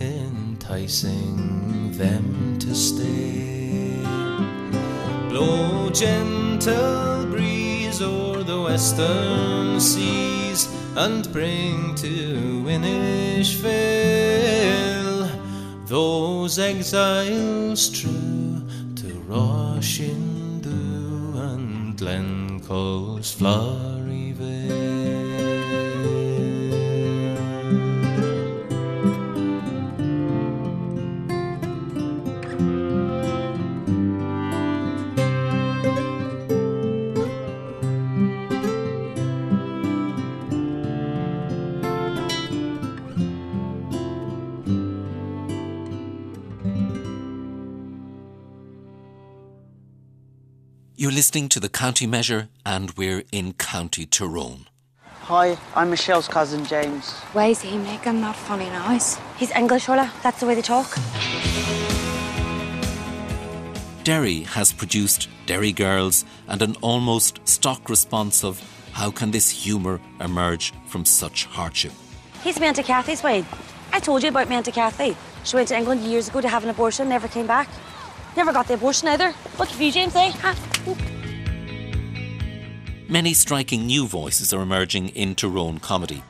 [0.00, 4.02] enticing them to stay?
[5.28, 13.62] Blow gentle breeze o'er the western seas and bring to Inishvale
[15.86, 18.62] those exiles true
[18.96, 20.70] to Roshindu
[21.36, 24.01] and Glencull's flowery
[51.12, 54.64] You're listening to the County Measure, and we're in County Tyrone.
[55.04, 57.12] Hi, I'm Michelle's cousin James.
[57.34, 59.18] Why is he making that funny noise?
[59.36, 60.10] He's English, Ola.
[60.22, 60.96] That's the way they talk.
[64.04, 68.58] Derry has produced Derry Girls and an almost stock response of
[68.92, 71.92] how can this humour emerge from such hardship?
[72.42, 73.44] He's my Auntie Kathy's way.
[73.92, 75.14] I told you about my Auntie Kathy.
[75.44, 77.68] She went to England years ago to have an abortion, never came back.
[78.34, 79.34] Never got the abortion either.
[79.58, 80.30] Look at you, James, eh?
[80.30, 80.71] Ha.
[83.08, 86.22] Many striking new voices are emerging in Tyrone comedy.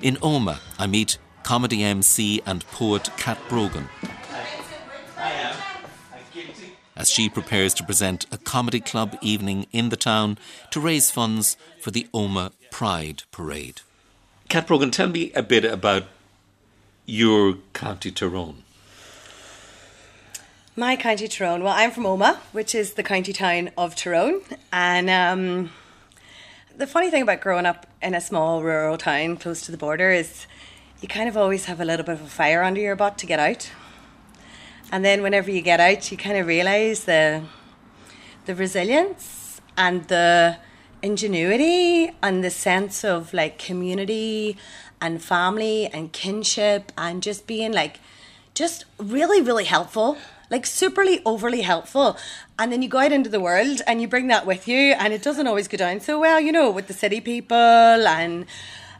[0.00, 3.88] In Omagh, I meet comedy MC and poet Kat Brogan
[6.96, 10.38] as she prepares to present a comedy club evening in the town
[10.70, 13.82] to raise funds for the Omagh Pride Parade.
[14.48, 16.04] Kat Brogan, tell me a bit about
[17.06, 18.63] your County Tyrone.
[20.76, 21.62] My county Tyrone.
[21.62, 24.40] Well, I'm from Omagh, which is the county town of Tyrone.
[24.72, 25.70] And um,
[26.76, 30.10] the funny thing about growing up in a small rural town close to the border
[30.10, 30.48] is
[31.00, 33.26] you kind of always have a little bit of a fire under your butt to
[33.26, 33.70] get out.
[34.90, 37.44] And then whenever you get out, you kind of realize the
[38.46, 40.56] the resilience and the
[41.02, 44.56] ingenuity and the sense of like community
[45.00, 48.00] and family and kinship and just being like
[48.54, 50.18] just really really helpful
[50.54, 52.16] like superly overly helpful.
[52.60, 55.12] And then you go out into the world and you bring that with you and
[55.12, 57.56] it doesn't always go down so well you know with the city people
[58.18, 58.46] and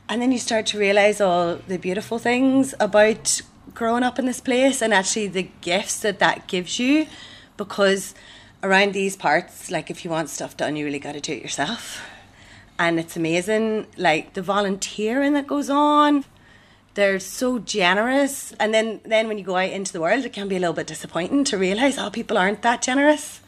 [0.08, 3.40] and then you start to realize all the beautiful things about
[3.72, 7.06] growing up in this place and actually the gifts that that gives you.
[7.56, 8.14] Because
[8.64, 11.42] around these parts like if you want stuff done you really got to do it
[11.42, 12.02] yourself.
[12.80, 16.24] And it's amazing like the volunteering that goes on
[16.94, 18.52] they're so generous.
[18.58, 20.74] And then then when you go out into the world it can be a little
[20.74, 23.40] bit disappointing to realize oh people aren't that generous.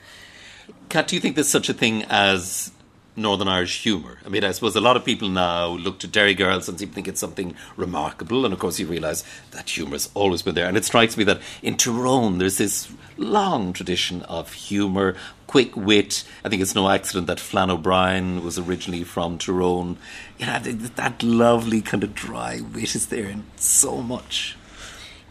[0.88, 2.70] Kat, do you think there's such a thing as
[3.16, 4.18] Northern Irish humour?
[4.24, 6.90] I mean, I suppose a lot of people now look to Derry Girls and seem
[6.90, 10.54] to think it's something remarkable, and of course you realise that humour has always been
[10.54, 10.68] there.
[10.68, 16.24] And it strikes me that in Tyrone there's this long tradition of humour, quick wit.
[16.44, 19.96] I think it's no accident that Flann O'Brien was originally from Tyrone.
[20.38, 24.56] You know, that lovely kind of dry wit is there in so much.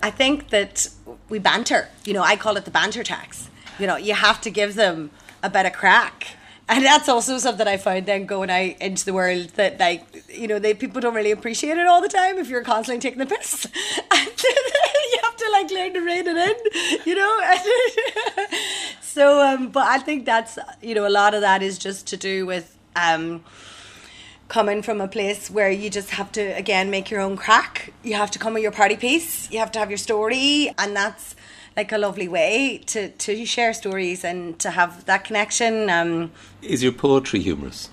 [0.02, 0.88] I think that
[1.30, 1.90] we banter.
[2.06, 3.50] You know, I call it the banter tax.
[3.80, 5.12] You know, you have to give them
[5.44, 6.38] a bit of crack.
[6.68, 10.48] And that's also something I find then going out into the world that like you
[10.48, 13.26] know they people don't really appreciate it all the time if you're constantly taking the
[13.26, 13.68] piss.
[15.14, 18.58] You have to like learn to rein it in, you know.
[19.02, 22.18] so um but I think that's you know a lot of that is just to
[22.18, 23.44] do with um
[24.48, 27.94] coming from a place where you just have to again make your own crack.
[28.04, 29.50] You have to come with your party piece.
[29.52, 31.36] You have to have your story, and that's
[31.78, 35.90] like a lovely way to to share stories and to have that connection.
[35.90, 37.90] Um, Is your poetry humorous?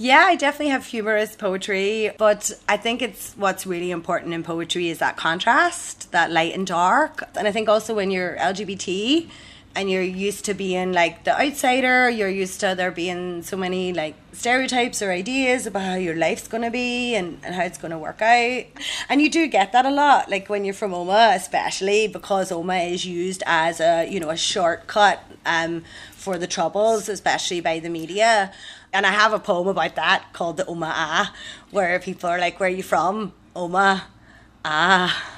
[0.00, 4.88] yeah, I definitely have humorous poetry, but I think it's what's really important in poetry
[4.90, 7.24] is that contrast, that light and dark.
[7.36, 9.28] And I think also when you're LGBT
[9.74, 13.92] and you're used to being like the outsider, you're used to there being so many
[13.92, 17.98] like stereotypes or ideas about how your life's to be and, and how it's to
[17.98, 18.64] work out.
[19.08, 22.92] And you do get that a lot, like when you're from Omagh, especially because Omagh
[22.92, 27.88] is used as a, you know, a shortcut um, for the troubles, especially by the
[27.88, 28.52] media.
[28.92, 31.34] And I have a poem about that called the Omagh Ah,
[31.70, 33.32] where people are like, Where are you from?
[33.54, 34.02] Omagh
[34.64, 35.37] Ah.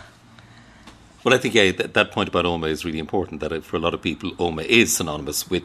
[1.22, 3.40] Well, I think yeah, that, that point about Omagh is really important.
[3.40, 5.64] That for a lot of people, Omagh is synonymous with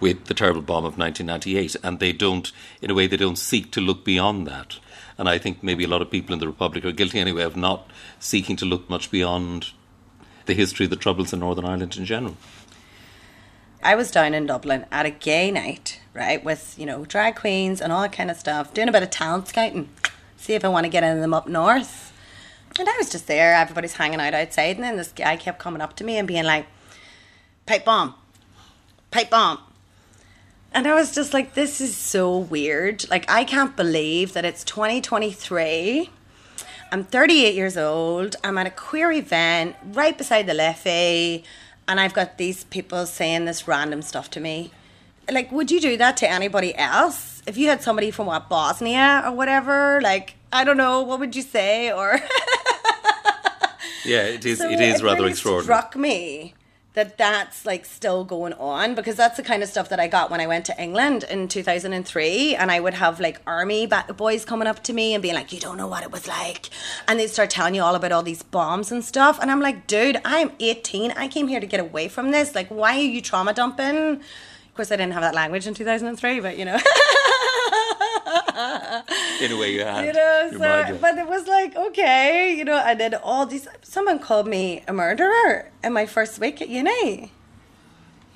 [0.00, 3.70] with the terrible bomb of 1998, and they don't, in a way, they don't seek
[3.72, 4.78] to look beyond that.
[5.18, 7.56] And I think maybe a lot of people in the Republic are guilty anyway of
[7.56, 7.90] not
[8.20, 9.70] seeking to look much beyond
[10.44, 12.36] the history of the troubles in Northern Ireland in general.
[13.82, 17.80] I was down in Dublin at a gay night, right, with, you know, drag queens
[17.80, 19.88] and all that kind of stuff, doing a bit of talent scouting,
[20.36, 22.05] see if I want to get into them up north.
[22.78, 25.80] And I was just there, everybody's hanging out outside, and then this guy kept coming
[25.80, 26.66] up to me and being like,
[27.64, 28.14] pipe bomb,
[29.10, 29.58] pipe bomb.
[30.72, 33.08] And I was just like, this is so weird.
[33.08, 36.10] Like, I can't believe that it's 2023.
[36.92, 38.36] I'm 38 years old.
[38.44, 41.44] I'm at a queer event right beside the Liffey,
[41.88, 44.70] and I've got these people saying this random stuff to me.
[45.30, 47.42] like, would you do that to anybody else?
[47.46, 51.34] If you had somebody from what Bosnia or whatever, like I don't know, what would
[51.34, 51.90] you say?
[51.92, 52.18] Or
[54.06, 54.58] Yeah, it is.
[54.58, 55.64] So it is rather really extraordinary.
[55.64, 56.54] Struck me
[56.96, 60.30] that that's like still going on because that's the kind of stuff that I got
[60.30, 63.86] when I went to England in 2003 and I would have like army
[64.16, 66.70] boys coming up to me and being like you don't know what it was like
[67.06, 69.86] and they'd start telling you all about all these bombs and stuff and I'm like
[69.86, 73.20] dude I'm 18 I came here to get away from this like why are you
[73.20, 74.22] trauma dumping
[74.76, 76.78] course I didn't have that language in 2003 but you know
[79.40, 80.06] In a way, you had.
[80.06, 84.18] you know, so, but it was like, okay, you know, I did all these, someone
[84.18, 87.32] called me a murderer in my first week at uni.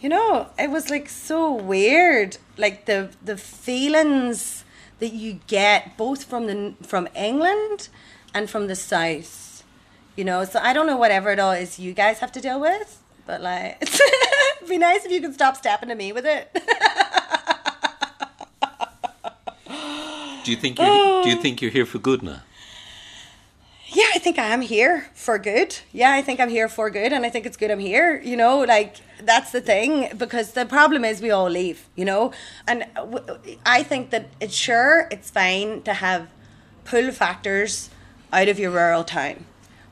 [0.00, 4.64] You know, it was like so weird, like the the feelings
[4.98, 7.88] that you get both from the from England
[8.34, 9.62] and from the south.
[10.16, 12.60] You know, so I don't know whatever it all is you guys have to deal
[12.60, 13.80] with, but like,
[14.60, 16.50] it'd be nice if you could stop stepping to me with it.
[20.44, 20.86] Do you think you're,
[21.22, 21.42] do you oh.
[21.42, 22.40] think you're here for good now?
[23.92, 25.76] yeah, I think I am here for good.
[25.92, 28.20] Yeah, I think I'm here for good, and I think it's good I'm here.
[28.20, 31.88] You know, like that's the thing because the problem is we all leave.
[31.96, 32.32] You know,
[32.68, 33.24] and w-
[33.66, 36.28] I think that it's sure it's fine to have
[36.84, 37.90] pull factors
[38.32, 39.44] out of your rural town,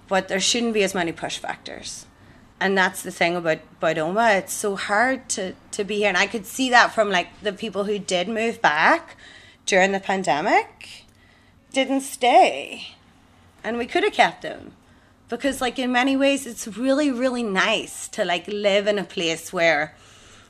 [0.07, 2.07] but there shouldn't be as many push factors.
[2.61, 4.39] And that's the thing about about Omagh.
[4.39, 7.53] It's so hard to to be here, and I could see that from like the
[7.53, 9.17] people who did move back
[9.65, 11.05] during the pandemic
[11.73, 12.89] didn't stay.
[13.63, 14.73] And we could have kept them.
[15.29, 19.53] Because like in many ways it's really really nice to like live in a place
[19.53, 19.95] where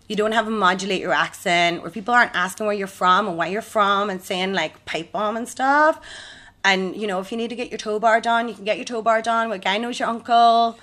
[0.06, 3.36] you don't have to modulate your accent where people aren't asking where you're from and
[3.36, 6.00] why you're from and saying like pipe bomb and stuff.
[6.64, 8.76] And you know if you need to get your toe bar done you can get
[8.76, 9.52] your toe bar done.
[9.52, 10.78] A guy knows your uncle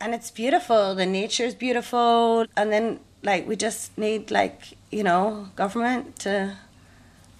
[0.00, 0.94] and it's beautiful.
[0.94, 2.46] The nature is beautiful.
[2.56, 6.56] And then like we just need like you know government to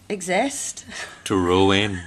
[0.08, 0.84] exist.
[1.24, 2.00] To row in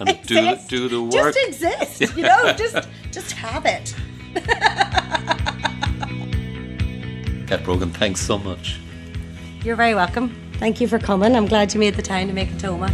[0.00, 1.34] and do the, do the work.
[1.34, 3.94] just exist you know just just have it.
[7.46, 8.80] Kat Brogan, thanks so much.
[9.62, 10.34] you're very welcome.
[10.54, 11.36] Thank you for coming.
[11.36, 12.88] I'm glad you made the time to make a toma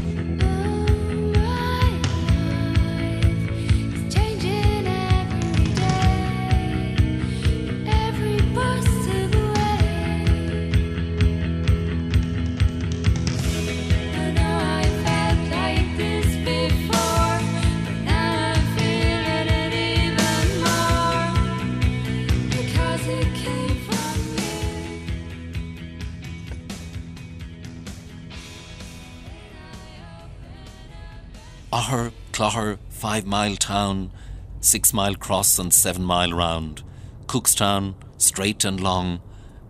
[32.41, 34.13] Augher, Clogher, Five Mile Town,
[34.61, 36.83] Six Mile Cross and Seven Mile Round,
[37.27, 39.21] Cookstown, straight and long.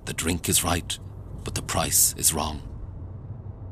[0.05, 0.99] The drink is right,
[1.45, 2.63] but the price is wrong.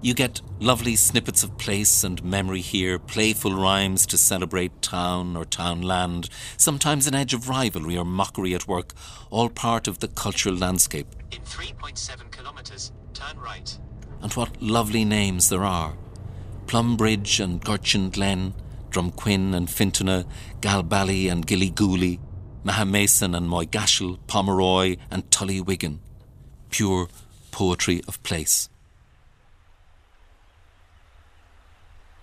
[0.02, 5.44] You get lovely snippets of place and memory here, playful rhymes to celebrate town or
[5.44, 8.92] townland, sometimes an edge of rivalry or mockery at work,
[9.30, 11.08] all part of the cultural landscape.
[11.32, 13.78] In 3.7 kilometres, turn right.
[14.20, 15.96] And what lovely names there are.
[16.66, 18.54] Plumbridge and Gortin Glen,
[18.96, 20.24] Drumquin and Fintona,
[20.62, 22.18] Galbally and Gillygooley,
[22.64, 26.00] Magheramason and Moygashel, Pomeroy and Tully Wigan.
[26.70, 27.08] Pure
[27.50, 28.70] poetry of place.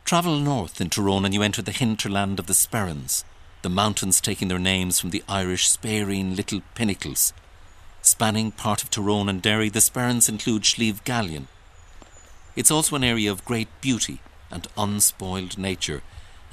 [0.03, 3.23] Travel north in Tyrone and you enter the hinterland of the Sperrins,
[3.61, 7.33] the mountains taking their names from the Irish Sperrine Little Pinnacles.
[8.01, 11.45] Spanning part of Tyrone and Derry, the Sperrins include Slieve Gallion.
[12.55, 16.01] It's also an area of great beauty and unspoiled nature,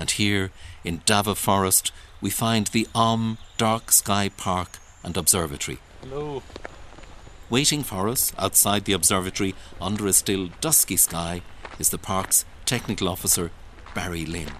[0.00, 0.50] and here
[0.82, 1.92] in Davagh Forest
[2.22, 5.78] we find the Om Dark Sky Park and Observatory.
[6.00, 6.42] Hello.
[7.50, 11.42] Waiting for us outside the observatory under a still dusky sky
[11.78, 13.50] is the park's technical officer,
[13.94, 14.50] Barry Lynn.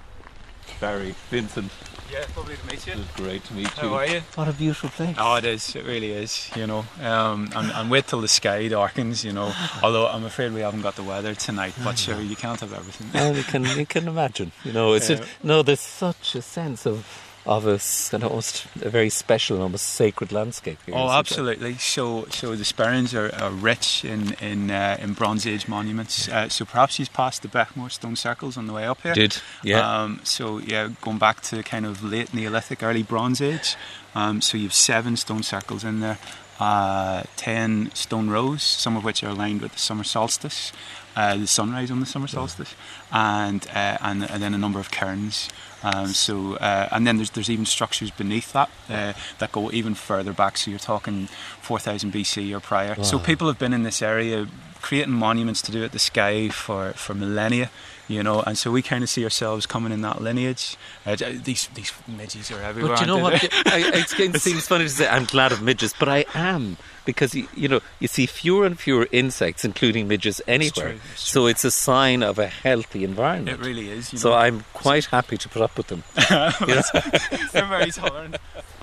[0.79, 1.73] Barry, Vincent.
[2.13, 2.93] Yeah, lovely to meet you.
[2.95, 3.89] It's great to meet How you.
[3.91, 4.21] How are you?
[4.35, 5.15] What a beautiful place.
[5.19, 5.77] Oh, it is.
[5.77, 6.51] It really is.
[6.57, 9.25] You know, um, and, and wait till the sky darkens.
[9.25, 9.53] You know,
[9.83, 11.75] although I'm afraid we haven't got the weather tonight.
[11.85, 13.09] But sure, you can't have everything.
[13.15, 14.51] Well, you can you can imagine.
[14.65, 15.17] You know, it's Yeah.
[15.17, 15.63] just, no.
[15.63, 17.07] There's such a sense of
[17.47, 20.95] of a s- kind of almost a very special and almost sacred landscape here.
[20.95, 21.19] Oh, isn't there?
[21.19, 21.75] absolutely.
[21.79, 26.29] So, so the Sperrins are, are rich in in, uh, in Bronze Age monuments.
[26.29, 29.15] Uh, so perhaps you've passed the Beaghmore stone circles on the way up here.
[29.15, 30.03] Did, yeah.
[30.03, 33.77] Um, so yeah, going back to kind of late Neolithic, early Bronze Age.
[34.15, 36.19] Um, so you've seven stone circles in there,
[36.59, 40.73] uh, ten stone rows, some of which are aligned with the summer solstice,
[41.17, 42.75] uh, the sunrise on the summer solstice,
[43.13, 45.49] and, uh, and and then a number of cairns.
[45.83, 49.95] Um, so uh, and then there's there's even structures beneath that uh, that go even
[49.95, 50.59] further back.
[50.59, 51.29] So you're talking
[51.63, 53.03] 4000 BC or prior.
[53.03, 54.47] So people have been in this area
[54.81, 57.71] creating monuments to do at the sky for, for millennia,
[58.11, 60.77] you know, and so we kind of see ourselves coming in that lineage.
[61.07, 62.97] Uh, these these midges are everywhere.
[62.97, 63.41] But you know what?
[63.41, 63.49] they?
[63.67, 67.47] I, it seems funny to say I'm glad of midges, but I am because you,
[67.55, 70.91] you know you see fewer and fewer insects, including midges, anywhere.
[70.91, 73.61] true, it's So it's a sign of a healthy environment.
[73.61, 74.09] It really is.
[74.09, 74.37] So know.
[74.37, 76.03] I'm quite happy to put up with them.
[76.67, 76.83] You?
[77.53, 78.37] They're very tolerant.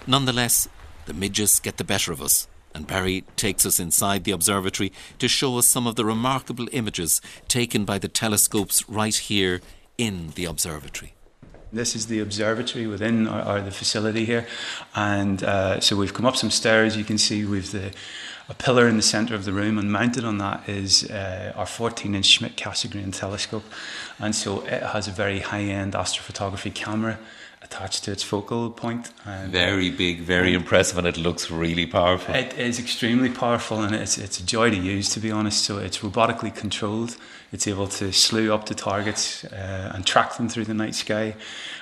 [0.07, 0.69] Nonetheless,
[1.05, 2.47] the midges get the better of us,
[2.78, 7.21] and Barry takes us inside the observatory to show us some of the remarkable images
[7.47, 9.61] taken by the telescopes right here
[9.97, 11.13] in the observatory.
[11.73, 14.47] This is the observatory within our, our the facility here,
[14.95, 16.95] and uh, so we've come up some stairs.
[16.95, 17.91] You can see we've the
[18.49, 21.65] a pillar in the centre of the room, and mounted on that is uh, our
[21.65, 23.65] 14-inch Schmidt Cassegrain telescope,
[24.19, 27.19] and so it has a very high-end astrophotography camera
[27.62, 29.12] attached to its focal point.
[29.26, 32.34] And, Very big, very impressive, and it looks really powerful.
[32.36, 35.64] It is extremely powerful and it's, it's a joy to use, to be honest.
[35.64, 37.18] So it's robotically controlled.
[37.51, 41.36] It's able to slew up to targets uh, and track them through the night sky.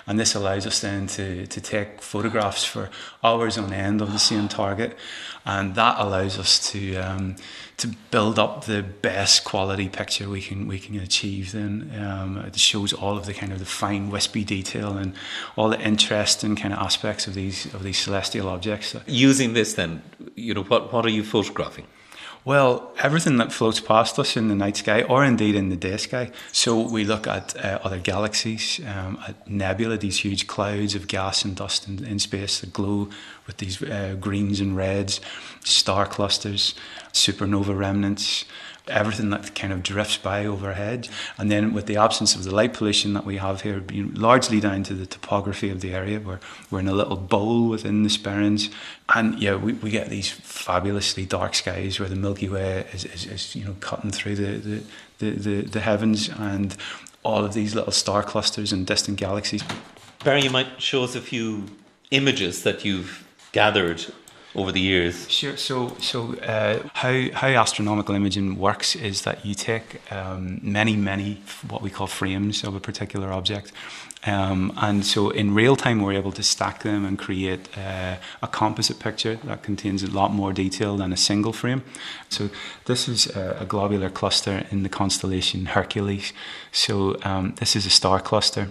[0.08, 2.90] And this allows us then to, to take photographs for
[3.24, 4.98] hours on end of the same target.
[5.46, 7.36] And that allows us to um,
[7.78, 11.52] to build up the best quality picture we can we can achieve.
[11.52, 15.14] Then um, it shows all of the kind of the fine wispy detail and
[15.56, 18.96] all the interesting kind of aspects of these of these celestial objects.
[19.08, 20.02] Using this, then,
[20.36, 21.88] you know, what what are you photographing?
[22.46, 25.98] Well, everything that floats past us in the night sky, or indeed in the day
[25.98, 26.30] sky.
[26.52, 31.44] So we look at uh, other galaxies, um, at nebula, these huge clouds of gas
[31.44, 33.10] and dust in, in space that glow
[33.48, 35.22] with these uh, greens and reds,
[35.64, 36.76] star clusters,
[37.14, 38.46] supernova remnants.
[38.88, 42.72] Everything that kind of drifts by overhead, and then with the absence of the light
[42.72, 46.40] pollution that we have here, know, largely down to the topography of the area, where
[46.70, 48.72] we're in a little bowl within the Sperrins,
[49.16, 53.26] and yeah, we, we get these fabulously dark skies where the Milky Way is, is,
[53.26, 54.84] is you know cutting through the, the,
[55.18, 56.78] the, the, the heavens, and
[57.24, 59.64] all of these little star clusters and distant galaxies.
[60.24, 61.66] Barry, you might show us a few
[62.12, 63.25] images that you've
[63.56, 64.06] gathered
[64.54, 65.30] over the years.
[65.30, 65.58] Sure.
[65.58, 71.42] So, so uh, how how astronomical imaging works is that you take um, many, many
[71.70, 73.72] what we call frames of a particular object,
[74.26, 78.48] um, and so in real time we're able to stack them and create uh, a
[78.48, 81.82] composite picture that contains a lot more detail than a single frame.
[82.30, 82.50] So,
[82.86, 86.34] this is a, a globular cluster in the constellation Hercules.
[86.72, 88.68] So, um, this is a star cluster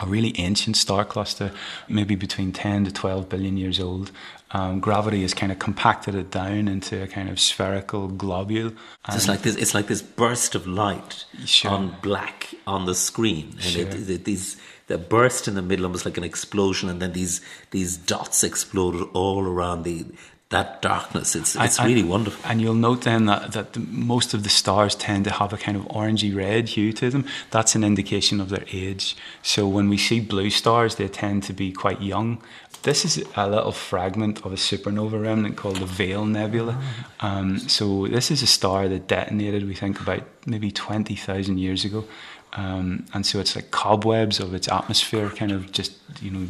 [0.00, 1.52] a really ancient star cluster,
[1.88, 4.10] maybe between 10 to 12 billion years old.
[4.52, 8.70] Um, gravity has kind of compacted it down into a kind of spherical globule.
[9.10, 9.56] So it's like this.
[9.56, 11.24] It's like this burst of light
[11.64, 13.82] on black on the screen, and Sure.
[13.82, 17.40] it, it, these the burst in the middle, almost like an explosion, and then these
[17.72, 20.06] these dots exploded all around the
[20.50, 21.34] that darkness.
[21.34, 22.40] It's it's And- really wonderful.
[22.48, 25.56] And you'll note then that, that the, most of the stars tend to have a
[25.56, 27.24] kind of orangey red hue to them.
[27.50, 29.16] That's an indication of their age.
[29.42, 32.40] So when we see blue stars, they tend to be quite young.
[32.82, 36.80] This is a little fragment of a supernova remnant called the Veil Nebula.
[37.18, 42.04] Um, so this is a star that detonated, we think, about maybe 20,000 years ago.
[42.52, 45.92] Um, and so it's like cobwebs of its atmosphere, kind of just,
[46.22, 46.46] you know,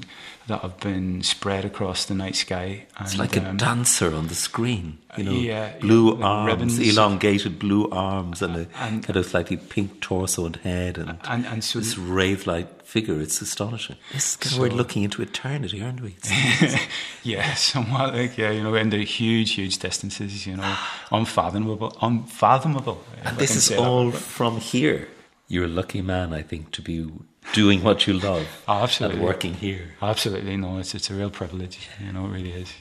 [0.49, 2.86] that have been spread across the night sky.
[3.01, 6.78] It's like a um, dancer on the screen, you know, yeah, blue like arms, ribbons.
[6.78, 11.47] elongated blue arms, and a And- kind of slightly pink torso and head, and, and,
[11.47, 13.20] and so this rave-like figure.
[13.20, 13.97] It's astonishing.
[14.12, 16.14] It's kind of we're looking into eternity, aren't we?
[17.24, 20.76] yeah, somewhat like yeah, you know, into huge, huge distances, you know,
[21.11, 23.03] unfathomable, unfathomable.
[23.24, 23.82] And this is say that.
[23.82, 25.09] all from here.
[25.49, 27.09] You're a lucky man, I think, to be
[27.53, 29.94] doing what you love Oh, absolutely and working here.
[30.03, 31.88] Absolutely, no, it's it's a real privilege.
[32.05, 32.72] You know, it really is.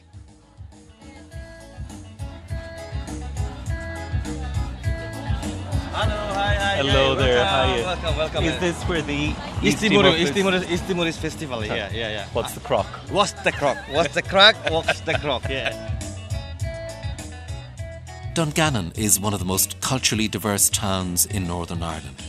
[5.96, 7.86] Hello there, welcome, how?
[7.86, 8.44] Welcome, welcome.
[8.44, 11.66] Is this where the East East Timor, Timor East Timor, East festival?
[11.66, 12.26] Yeah, yeah, yeah.
[12.34, 12.86] What's the crock?
[13.10, 13.78] What's the crock?
[13.90, 14.56] What's the crack?
[14.70, 15.44] What's the crock?
[15.50, 15.92] Yeah.
[18.34, 22.22] Dungannon is one of the most culturally diverse towns in Northern Ireland.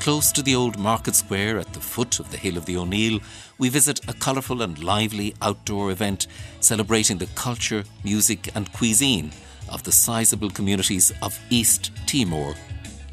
[0.00, 3.20] Close to the old market square at the foot of the Hill of the O'Neill,
[3.58, 6.26] we visit a colourful and lively outdoor event
[6.60, 9.30] celebrating the culture, music, and cuisine
[9.68, 12.54] of the sizable communities of East Timor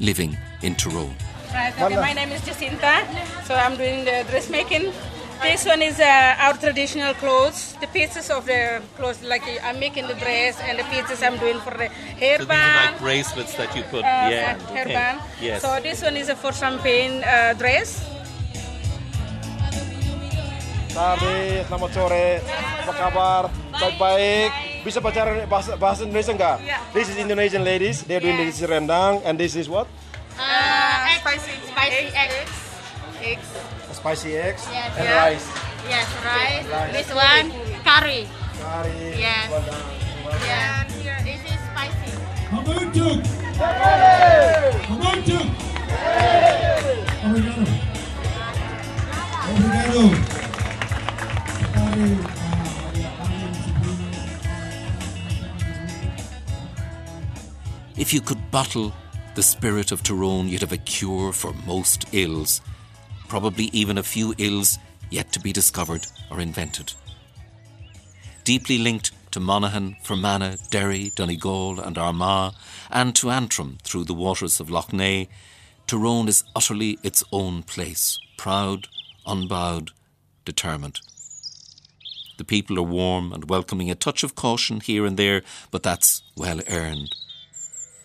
[0.00, 1.14] living in Tyrone.
[1.52, 3.06] Right, okay, my name is Jacinta.
[3.44, 4.90] So I'm doing the dressmaking.
[5.42, 7.76] This one is uh, our traditional clothes.
[7.80, 11.60] The pieces of the clothes, like I'm making the dress, and the pieces I'm doing
[11.62, 12.92] for the So these are hairband.
[12.92, 14.02] like bracelets that you put.
[14.02, 14.28] uh, yeah.
[14.28, 14.74] hair- okay.
[14.74, 15.16] hairband.
[15.40, 15.62] Yes.
[15.62, 18.02] So this one is a for champagne uh, dress.
[20.90, 22.26] Sabi, selamat sore.
[22.82, 23.42] Apa kabar?
[23.78, 24.50] Baik-baik.
[24.82, 26.56] Bisa bicara bahasa, bahasa Indonesia enggak?
[26.66, 26.82] Yeah.
[26.90, 28.02] This is Indonesian ladies.
[28.02, 29.86] They're doing this rendang and this is what?
[30.34, 32.54] Uh, spicy, spicy eggs.
[33.22, 33.77] Eggs.
[33.98, 34.92] Spicy eggs Yes.
[34.96, 35.24] and Yeah.
[35.24, 35.46] rice.
[35.88, 36.66] Yes, rice.
[36.70, 36.92] Rice.
[36.96, 37.46] This one,
[37.84, 38.28] curry.
[38.62, 39.18] Curry.
[39.18, 39.50] Yes.
[39.50, 39.84] rendang.
[40.46, 40.84] Yeah.
[40.86, 42.12] And here, this is spicy.
[42.50, 43.20] Hamutuk!
[44.86, 45.46] Hamutuk!
[47.24, 47.64] Obrigado.
[49.50, 50.02] Obrigado.
[51.58, 52.08] Sekali,
[57.96, 58.92] If you could bottle
[59.34, 62.60] the spirit of Tyrone, you'd have a cure for most ills,
[63.28, 64.78] probably even a few ills
[65.10, 66.92] yet to be discovered or invented.
[68.44, 72.54] Deeply linked to Monaghan, Fermanagh, Derry, Donegal, and Armagh,
[72.90, 75.28] and to Antrim through the waters of Lough Neagh,
[75.86, 78.88] Tyrone is utterly its own place, proud,
[79.26, 79.90] unbowed,
[80.44, 81.00] determined.
[82.38, 86.22] The people are warm and welcoming, a touch of caution here and there, but that's
[86.36, 87.14] well earned.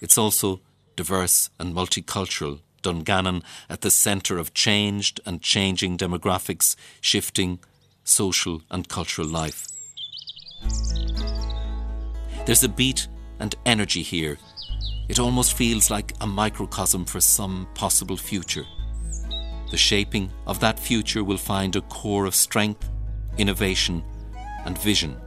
[0.02, 0.62] It's also
[0.96, 7.60] diverse and multicultural, Dungannon at the centre of changed and changing demographics, shifting
[8.04, 9.68] social and cultural life.
[12.46, 13.08] There's a beat
[13.40, 14.38] and energy here.
[15.10, 18.66] It almost feels like a microcosm for some possible future.
[19.72, 22.90] The shaping of that future will find a core of strength,
[23.38, 24.04] innovation,
[24.66, 25.20] and vision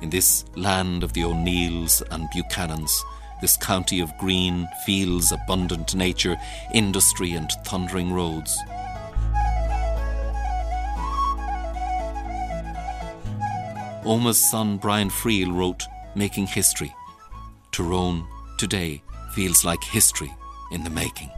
[0.00, 2.96] in this land of the O'Neills and Buchanans,
[3.40, 6.36] this county of green, fields, abundant nature,
[6.72, 8.56] industry, and thundering roads.
[14.04, 15.84] Omagh's son Brian Friel wrote
[16.14, 16.94] Making History.
[17.70, 18.26] Tyrone
[18.58, 19.02] today
[19.34, 20.32] feels like history
[20.72, 21.30] in the making.